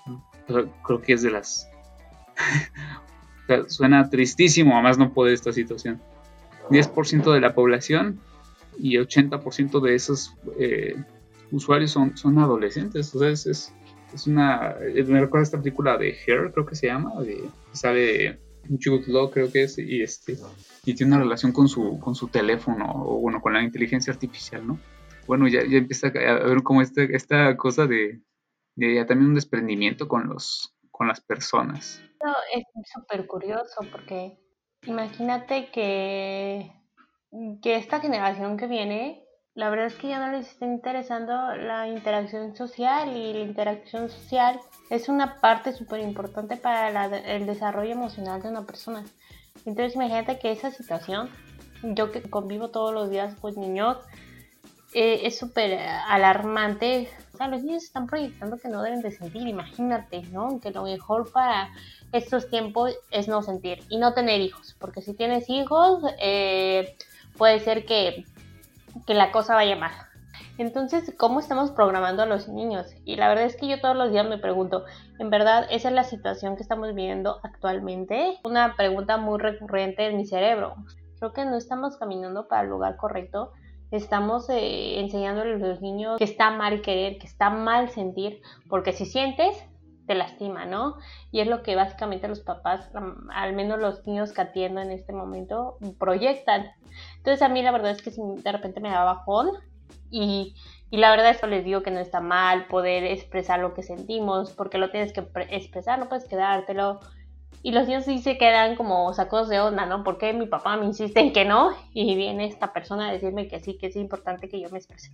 creo 0.83 1.01
que 1.01 1.13
es 1.13 1.21
de 1.21 1.31
las... 1.31 1.67
suena 3.67 4.09
tristísimo, 4.09 4.75
además 4.75 4.97
no 4.97 5.13
puede 5.13 5.33
esta 5.33 5.51
situación. 5.51 6.01
10% 6.69 7.33
de 7.33 7.41
la 7.41 7.53
población 7.53 8.19
y 8.79 8.97
80% 8.97 9.81
de 9.81 9.95
esos 9.95 10.35
eh, 10.59 10.95
usuarios 11.51 11.91
son, 11.91 12.17
son 12.17 12.37
adolescentes. 12.39 13.13
O 13.15 13.19
sea, 13.19 13.29
es, 13.29 13.45
es, 13.45 14.27
una. 14.27 14.75
Eh, 14.81 15.03
me 15.03 15.19
recuerda 15.19 15.43
esta 15.43 15.61
película 15.61 15.97
de 15.97 16.15
Hair, 16.25 16.51
creo 16.53 16.65
que 16.65 16.75
se 16.75 16.87
llama, 16.87 17.21
de, 17.21 17.49
sale 17.71 18.39
Jude 18.69 19.05
Law, 19.07 19.31
creo 19.31 19.51
que 19.51 19.63
es, 19.63 19.77
y, 19.77 20.01
este, 20.01 20.37
y 20.85 20.93
tiene 20.93 21.15
una 21.15 21.23
relación 21.23 21.51
con 21.51 21.67
su, 21.67 21.99
con 21.99 22.15
su 22.15 22.27
teléfono, 22.27 22.85
o 22.95 23.19
bueno, 23.19 23.41
con 23.41 23.53
la 23.53 23.63
inteligencia 23.63 24.13
artificial, 24.13 24.65
¿no? 24.65 24.79
Bueno, 25.25 25.47
ya, 25.47 25.65
ya 25.65 25.77
empieza 25.77 26.07
a 26.07 26.11
ver 26.11 26.63
como 26.63 26.81
este, 26.81 27.15
esta 27.15 27.55
cosa 27.57 27.85
de, 27.85 28.21
de 28.75 28.95
ya 28.95 29.05
también 29.05 29.29
un 29.29 29.35
desprendimiento 29.35 30.07
con, 30.07 30.27
los, 30.27 30.77
con 30.91 31.07
las 31.07 31.21
personas. 31.21 32.01
es 32.53 32.63
súper 32.93 33.27
curioso 33.27 33.81
porque 33.91 34.39
imagínate 34.83 35.69
que 35.71 36.71
que 37.61 37.75
esta 37.75 37.99
generación 37.99 38.57
que 38.57 38.67
viene, 38.67 39.23
la 39.53 39.69
verdad 39.69 39.87
es 39.87 39.95
que 39.95 40.09
ya 40.09 40.19
no 40.19 40.31
les 40.31 40.49
está 40.49 40.65
interesando 40.65 41.33
la 41.55 41.87
interacción 41.87 42.55
social 42.55 43.15
y 43.15 43.33
la 43.33 43.39
interacción 43.39 44.09
social 44.09 44.59
es 44.89 45.09
una 45.09 45.39
parte 45.41 45.73
súper 45.73 46.01
importante 46.01 46.57
para 46.57 47.05
el 47.05 47.45
desarrollo 47.45 47.91
emocional 47.91 48.41
de 48.41 48.49
una 48.49 48.65
persona. 48.65 49.03
Entonces 49.65 49.95
imagínate 49.95 50.39
que 50.39 50.51
esa 50.51 50.71
situación, 50.71 51.29
yo 51.81 52.11
que 52.11 52.21
convivo 52.21 52.69
todos 52.69 52.93
los 52.93 53.09
días 53.09 53.35
con 53.35 53.55
niños, 53.55 53.97
eh, 54.93 55.21
es 55.23 55.37
súper 55.37 55.77
alarmante. 56.07 57.09
O 57.33 57.37
sea, 57.37 57.47
los 57.47 57.63
niños 57.63 57.83
están 57.83 58.07
proyectando 58.07 58.57
que 58.57 58.69
no 58.69 58.81
deben 58.81 59.01
de 59.01 59.11
sentir, 59.11 59.47
imagínate, 59.47 60.21
¿no? 60.31 60.59
Que 60.59 60.71
lo 60.71 60.83
mejor 60.83 61.31
para 61.31 61.69
estos 62.11 62.49
tiempos 62.49 62.95
es 63.11 63.27
no 63.27 63.41
sentir 63.41 63.79
y 63.89 63.97
no 63.97 64.13
tener 64.13 64.39
hijos, 64.39 64.75
porque 64.79 65.01
si 65.01 65.13
tienes 65.13 65.49
hijos, 65.49 66.03
eh, 66.19 66.95
puede 67.37 67.59
ser 67.59 67.85
que, 67.85 68.25
la 69.07 69.31
cosa 69.31 69.55
vaya 69.55 69.75
mal. 69.75 69.91
Entonces, 70.57 71.13
¿cómo 71.17 71.39
estamos 71.39 71.71
programando 71.71 72.23
a 72.23 72.25
los 72.25 72.47
niños? 72.47 72.87
Y 73.05 73.15
la 73.15 73.29
verdad 73.29 73.45
es 73.45 73.55
que 73.55 73.67
yo 73.67 73.79
todos 73.79 73.95
los 73.95 74.11
días 74.11 74.27
me 74.27 74.39
pregunto, 74.39 74.85
¿en 75.19 75.29
verdad 75.29 75.67
esa 75.69 75.89
es 75.89 75.93
la 75.93 76.03
situación 76.03 76.55
que 76.55 76.63
estamos 76.63 76.89
viviendo 76.89 77.39
actualmente? 77.43 78.39
Una 78.43 78.75
pregunta 78.75 79.17
muy 79.17 79.39
recurrente 79.39 80.07
en 80.07 80.17
mi 80.17 80.25
cerebro. 80.25 80.75
Creo 81.19 81.31
que 81.31 81.45
no 81.45 81.57
estamos 81.57 81.97
caminando 81.97 82.47
para 82.47 82.63
el 82.63 82.69
lugar 82.69 82.97
correcto. 82.97 83.51
Estamos 83.91 84.49
eh, 84.49 84.99
enseñándole 84.99 85.53
a 85.53 85.67
los 85.67 85.81
niños 85.81 86.17
que 86.17 86.23
está 86.23 86.49
mal 86.49 86.81
querer, 86.81 87.19
que 87.19 87.27
está 87.27 87.49
mal 87.49 87.89
sentir, 87.89 88.41
porque 88.67 88.93
si 88.93 89.05
sientes, 89.05 89.63
te 90.07 90.15
lastima, 90.15 90.65
¿no? 90.65 90.97
Y 91.31 91.41
es 91.41 91.47
lo 91.47 91.61
que 91.61 91.75
básicamente 91.75 92.27
los 92.27 92.39
papás, 92.39 92.89
al 93.33 93.53
menos 93.53 93.79
los 93.79 94.07
niños 94.07 94.31
que 94.31 94.41
atiendo 94.41 94.81
en 94.81 94.91
este 94.91 95.13
momento, 95.13 95.77
proyectan. 95.99 96.71
Entonces 97.17 97.41
a 97.41 97.49
mí 97.49 97.61
la 97.61 97.71
verdad 97.71 97.91
es 97.91 98.01
que 98.01 98.11
de 98.11 98.51
repente 98.51 98.79
me 98.79 98.89
da 98.89 99.03
bajón 99.03 99.49
y, 100.09 100.55
y 100.89 100.97
la 100.97 101.11
verdad 101.11 101.29
eso 101.29 101.45
les 101.45 101.63
digo 101.63 101.83
que 101.83 101.91
no 101.91 101.99
está 101.99 102.21
mal 102.21 102.67
poder 102.67 103.03
expresar 103.03 103.59
lo 103.59 103.73
que 103.73 103.83
sentimos, 103.83 104.51
porque 104.51 104.77
lo 104.77 104.89
tienes 104.89 105.13
que 105.13 105.27
expresar, 105.49 105.99
no 105.99 106.09
puedes 106.09 106.25
quedártelo. 106.25 106.99
Y 107.63 107.71
los 107.71 107.87
niños 107.87 108.05
sí 108.05 108.19
se 108.19 108.37
quedan 108.37 108.75
como 108.75 109.11
sacos 109.13 109.49
de 109.49 109.59
onda, 109.59 109.85
¿no? 109.85 110.03
Porque 110.03 110.31
mi 110.31 110.45
papá 110.45 110.77
me 110.77 110.85
insiste 110.85 111.19
en 111.19 111.33
que 111.33 111.43
no 111.43 111.71
y 111.91 112.15
viene 112.15 112.45
esta 112.45 112.71
persona 112.71 113.09
a 113.09 113.11
decirme 113.11 113.47
que 113.47 113.59
sí, 113.59 113.77
que 113.77 113.87
es 113.87 113.95
importante 113.95 114.47
que 114.47 114.61
yo 114.61 114.69
me 114.69 114.77
exprese. 114.77 115.11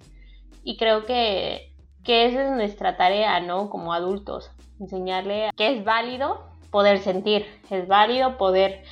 Y 0.64 0.78
creo 0.78 1.06
que 1.06 1.74
que 2.04 2.26
esa 2.26 2.44
es 2.46 2.52
nuestra 2.52 2.98
tarea, 2.98 3.40
¿no? 3.40 3.70
Como 3.70 3.94
adultos, 3.94 4.52
enseñarle 4.84 5.52
que 5.56 5.76
es 5.76 5.84
válido 5.84 6.46
poder 6.72 7.00
sentir, 7.00 7.46
es 7.70 7.88
válido 7.88 8.38
poder 8.38 8.84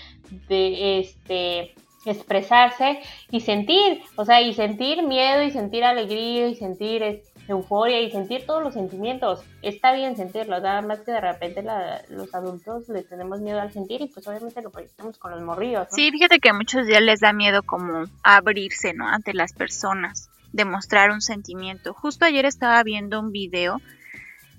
de, 0.47 0.99
este, 0.99 1.73
expresarse 2.05 2.99
y 3.29 3.41
sentir, 3.41 4.01
o 4.15 4.25
sea, 4.25 4.41
y 4.41 4.53
sentir 4.53 5.03
miedo 5.03 5.43
y 5.43 5.51
sentir 5.51 5.83
alegría 5.83 6.47
y 6.47 6.55
sentir 6.55 7.23
euforia 7.47 8.01
y 8.01 8.11
sentir 8.11 8.45
todos 8.45 8.63
los 8.63 8.73
sentimientos. 8.73 9.43
Está 9.61 9.93
bien 9.93 10.15
sentirlo, 10.15 10.59
nada 10.59 10.81
más 10.81 11.01
que 11.01 11.11
de 11.11 11.21
repente 11.21 11.63
los 12.09 12.33
adultos 12.33 12.87
le 12.89 13.03
tenemos 13.03 13.39
miedo 13.41 13.59
al 13.59 13.71
sentir 13.71 14.01
y 14.01 14.07
pues 14.07 14.27
obviamente 14.27 14.61
lo 14.61 14.71
proyectamos 14.71 15.17
con 15.17 15.31
los 15.31 15.41
morrillos. 15.41 15.87
Sí, 15.91 16.11
fíjate 16.11 16.39
que 16.39 16.49
a 16.49 16.53
muchos 16.53 16.87
días 16.87 17.01
les 17.01 17.19
da 17.19 17.33
miedo 17.33 17.63
como 17.63 18.05
abrirse, 18.23 18.93
¿no? 18.93 19.07
Ante 19.07 19.33
las 19.33 19.53
personas 19.53 20.29
demostrar 20.53 21.11
un 21.11 21.21
sentimiento. 21.21 21.93
Justo 21.93 22.25
ayer 22.25 22.45
estaba 22.45 22.81
viendo 22.83 23.19
un 23.19 23.31
video 23.31 23.81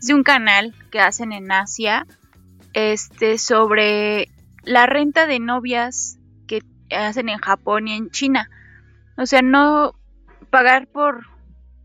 de 0.03 0.15
un 0.15 0.23
canal 0.23 0.75
que 0.91 1.01
hacen 1.01 1.33
en 1.33 1.51
Asia 1.51 2.07
este 2.75 3.38
sobre 3.38 4.29
la 4.65 4.87
renta 4.87 5.27
de 5.27 5.38
novias 5.38 6.19
que 6.47 6.62
hacen 6.91 7.29
en 7.29 7.38
Japón 7.38 7.88
y 7.88 7.95
en 7.95 8.11
China. 8.11 8.49
O 9.17 9.27
sea, 9.27 9.43
no 9.43 9.95
pagar 10.51 10.87
por 10.87 11.27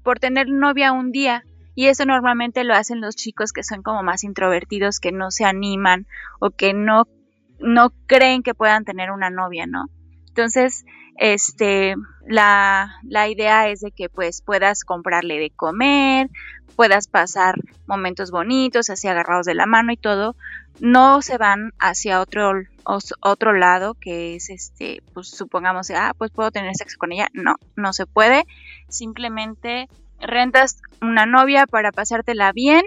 por 0.04 0.20
tener 0.20 0.50
novia 0.50 0.94
un 0.94 1.12
día 1.12 1.44
y 1.76 1.88
eso 1.88 2.06
normalmente 2.06 2.64
lo 2.64 2.74
hacen 2.74 3.02
los 3.02 3.16
chicos 3.16 3.52
que 3.52 3.64
son 3.64 3.84
como 3.84 4.02
más 4.02 4.24
introvertidos, 4.24 5.00
que 5.00 5.12
no 5.12 5.32
se 5.32 5.46
animan 5.46 6.08
o 6.40 6.52
que 6.52 6.74
no 6.74 7.08
no 7.60 7.92
creen 8.08 8.44
que 8.44 8.54
puedan 8.54 8.86
tener 8.86 9.12
una 9.12 9.30
novia, 9.30 9.66
¿no? 9.68 9.86
Entonces, 10.38 10.86
este, 11.18 11.96
la, 12.28 13.00
la 13.02 13.28
idea 13.28 13.70
es 13.70 13.80
de 13.80 13.90
que 13.90 14.08
pues 14.08 14.44
puedas 14.44 14.84
comprarle 14.84 15.40
de 15.40 15.50
comer, 15.50 16.30
puedas 16.76 17.08
pasar 17.08 17.56
momentos 17.88 18.30
bonitos, 18.30 18.92
así 18.92 19.08
agarrados 19.08 19.48
de 19.48 19.56
la 19.56 19.66
mano 19.66 19.92
y 19.92 19.98
todo, 19.98 20.36
no 20.80 21.24
se 21.24 21.40
van 21.40 21.74
hacia 21.80 22.22
otro, 22.22 22.52
otro 22.84 23.54
lado 23.54 23.96
que 23.96 24.36
es 24.36 24.52
este, 24.52 25.02
pues 25.16 25.30
supongamos, 25.30 25.90
ah, 25.90 26.14
pues 26.16 26.30
puedo 26.30 26.52
tener 26.52 26.76
sexo 26.76 27.00
con 27.00 27.14
ella. 27.14 27.30
No, 27.34 27.56
no 27.76 27.92
se 27.92 28.06
puede. 28.06 28.46
Simplemente 28.90 29.90
rentas 30.20 30.84
una 31.02 31.26
novia 31.26 31.66
para 31.66 31.92
pasártela 31.92 32.52
bien 32.52 32.86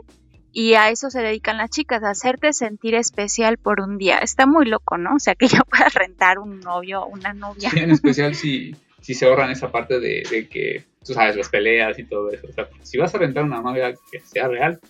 y 0.53 0.75
a 0.75 0.91
eso 0.91 1.11
se 1.11 1.21
dedican 1.21 1.59
las 1.59 1.71
chicas, 1.71 2.03
a 2.03 2.11
hacerte 2.11 2.53
sentir 2.53 2.95
especial 2.95 3.57
por 3.57 3.81
un 3.81 3.99
día. 3.99 4.19
Está 4.19 4.47
muy 4.47 4.67
loco, 4.67 4.99
¿no? 4.99 5.15
O 5.15 5.21
sea, 5.21 5.35
que 5.35 5.49
ya 5.49 5.61
puedas 5.61 5.95
rentar 5.95 6.39
un 6.39 6.61
novio, 6.61 7.07
una 7.07 7.33
novia. 7.33 7.71
Sí, 7.71 7.79
en 7.79 7.91
especial 7.91 8.35
si, 8.35 8.75
si 9.01 9.15
se 9.15 9.27
ahorran 9.27 9.51
esa 9.51 9.71
parte 9.71 10.01
de, 10.01 10.23
de, 10.31 10.49
que, 10.49 10.85
tú 11.05 11.15
sabes, 11.15 11.37
las 11.37 11.49
peleas 11.49 11.99
y 11.99 12.05
todo 12.05 12.31
eso. 12.31 12.47
O 12.49 12.53
sea, 12.53 12.69
si 12.83 12.99
vas 12.99 13.15
a 13.15 13.19
rentar 13.19 13.45
una 13.45 13.61
novia 13.61 13.95
que 14.11 14.21
sea 14.21 14.49
real, 14.49 14.81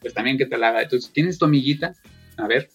pues 0.00 0.14
también 0.14 0.38
que 0.38 0.46
te 0.46 0.56
la 0.56 0.68
haga. 0.68 0.82
Entonces, 0.82 1.12
¿tienes 1.12 1.38
tu 1.38 1.44
amiguita? 1.44 1.94
A 2.36 2.46
ver, 2.46 2.68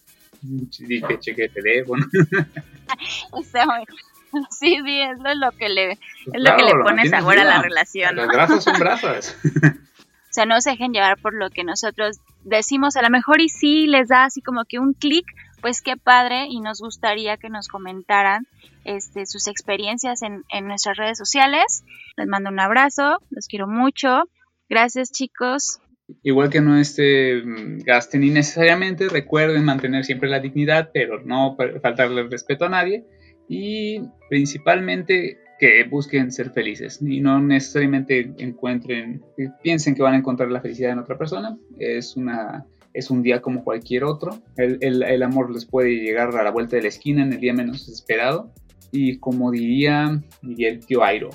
que 0.70 1.18
cheque 1.20 1.44
el 1.44 1.52
teléfono. 1.52 2.04
sí, 4.50 4.78
sí, 4.84 5.00
eso 5.00 5.26
es 5.26 5.36
lo 5.36 5.52
que 5.52 5.68
le, 5.68 5.92
es 5.92 5.98
lo 6.26 6.56
que 6.56 6.64
le 6.64 6.72
pone 6.82 7.08
sabor 7.08 7.38
a 7.38 7.44
la 7.44 7.62
relación. 7.62 8.16
Las 8.16 8.28
grasas 8.28 8.64
son 8.64 8.78
grasas. 8.78 9.36
o 9.44 10.32
sea, 10.32 10.46
no 10.46 10.60
se 10.60 10.70
dejen 10.70 10.92
llevar 10.92 11.18
por 11.18 11.34
lo 11.34 11.50
que 11.50 11.64
nosotros 11.64 12.20
decimos, 12.44 12.96
a 12.96 13.02
lo 13.02 13.10
mejor 13.10 13.40
y 13.40 13.48
sí 13.48 13.86
les 13.86 14.08
da 14.08 14.24
así 14.24 14.40
como 14.40 14.64
que 14.64 14.78
un 14.78 14.94
clic, 14.94 15.26
pues 15.60 15.82
qué 15.82 15.96
padre 15.96 16.46
y 16.48 16.60
nos 16.60 16.80
gustaría 16.80 17.36
que 17.36 17.48
nos 17.48 17.68
comentaran 17.68 18.46
este, 18.84 19.26
sus 19.26 19.48
experiencias 19.48 20.20
en, 20.22 20.44
nuestras 20.66 20.96
redes 20.96 21.18
sociales. 21.18 21.84
Les 22.16 22.26
mando 22.26 22.50
un 22.50 22.60
abrazo, 22.60 23.18
los 23.30 23.46
quiero 23.48 23.66
mucho. 23.66 24.24
Gracias 24.68 25.10
chicos. 25.10 25.80
Igual 26.22 26.50
que 26.50 26.60
no 26.60 26.78
este, 26.78 27.42
gasten 27.84 28.24
innecesariamente, 28.24 29.08
recuerden 29.08 29.64
mantener 29.64 30.04
siempre 30.04 30.28
la 30.28 30.40
dignidad, 30.40 30.90
pero 30.92 31.22
no 31.24 31.56
faltarle 31.82 32.20
el 32.20 32.30
respeto 32.30 32.66
a 32.66 32.68
nadie. 32.68 33.06
Y 33.48 34.00
principalmente 34.28 35.38
que 35.58 35.84
busquen 35.84 36.32
ser 36.32 36.50
felices 36.50 37.00
y 37.00 37.20
no 37.20 37.40
necesariamente 37.40 38.34
encuentren, 38.38 39.24
piensen 39.62 39.94
que 39.94 40.02
van 40.02 40.14
a 40.14 40.18
encontrar 40.18 40.50
la 40.50 40.60
felicidad 40.60 40.92
en 40.92 40.98
otra 40.98 41.16
persona. 41.16 41.56
Es, 41.78 42.16
una, 42.16 42.66
es 42.92 43.10
un 43.10 43.22
día 43.22 43.40
como 43.40 43.62
cualquier 43.64 44.04
otro. 44.04 44.42
El, 44.56 44.78
el, 44.80 45.02
el 45.02 45.22
amor 45.22 45.52
les 45.52 45.64
puede 45.64 45.90
llegar 45.90 46.36
a 46.36 46.42
la 46.42 46.50
vuelta 46.50 46.76
de 46.76 46.82
la 46.82 46.88
esquina 46.88 47.22
en 47.22 47.32
el 47.32 47.40
día 47.40 47.54
menos 47.54 47.88
esperado. 47.88 48.52
Y 48.90 49.18
como 49.18 49.50
diría 49.50 50.22
Miguel 50.42 50.84
tío 50.84 51.02
Airo, 51.02 51.30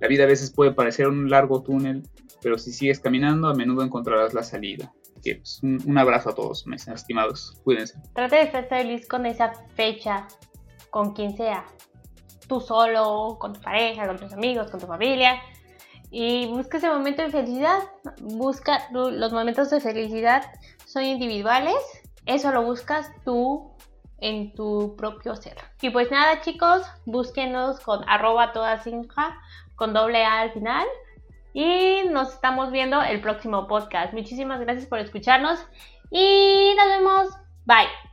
la 0.00 0.08
vida 0.08 0.24
a 0.24 0.26
veces 0.26 0.50
puede 0.50 0.72
parecer 0.72 1.06
un 1.06 1.30
largo 1.30 1.62
túnel, 1.62 2.02
pero 2.42 2.58
si 2.58 2.72
sigues 2.72 2.98
caminando 2.98 3.48
a 3.48 3.54
menudo 3.54 3.84
encontrarás 3.84 4.34
la 4.34 4.42
salida. 4.42 4.92
Pues, 5.22 5.60
un, 5.62 5.78
un, 5.86 5.98
abrazo 5.98 6.30
a 6.30 6.34
todos, 6.34 6.66
mis 6.66 6.88
estimados. 6.88 7.60
Cuídense. 7.62 7.94
Trate 8.12 8.36
de 8.36 8.42
estar 8.42 8.68
feliz 8.68 9.06
con 9.06 9.24
esa 9.26 9.52
fecha, 9.76 10.26
con 10.90 11.12
quien 11.12 11.36
sea. 11.36 11.64
Tú 12.48 12.60
solo, 12.60 13.36
con 13.38 13.52
tu 13.52 13.60
pareja, 13.60 14.06
con 14.06 14.18
tus 14.18 14.32
amigos, 14.32 14.70
con 14.70 14.80
tu 14.80 14.86
familia. 14.86 15.40
Y 16.10 16.46
busca 16.46 16.76
ese 16.76 16.88
momento 16.88 17.22
de 17.22 17.30
felicidad. 17.30 17.80
Busca 18.20 18.88
los 18.92 19.32
momentos 19.32 19.70
de 19.70 19.80
felicidad 19.80 20.44
son 20.92 21.04
individuales. 21.04 21.76
Eso 22.26 22.52
lo 22.52 22.62
buscas 22.62 23.10
tú 23.24 23.72
en 24.18 24.54
tu 24.54 24.94
propio 24.96 25.34
ser. 25.36 25.56
Y 25.80 25.90
pues 25.90 26.10
nada 26.10 26.42
chicos, 26.42 26.82
búsquenos 27.06 27.80
con 27.80 28.08
arroba 28.08 28.52
toda 28.52 28.80
con 29.74 29.94
doble 29.94 30.24
A 30.24 30.40
al 30.40 30.52
final. 30.52 30.86
Y 31.54 32.02
nos 32.10 32.34
estamos 32.34 32.70
viendo 32.70 33.02
el 33.02 33.20
próximo 33.20 33.66
podcast. 33.66 34.12
Muchísimas 34.12 34.60
gracias 34.60 34.86
por 34.86 34.98
escucharnos 34.98 35.58
y 36.10 36.74
nos 36.76 36.86
vemos. 36.86 37.28
Bye. 37.64 38.11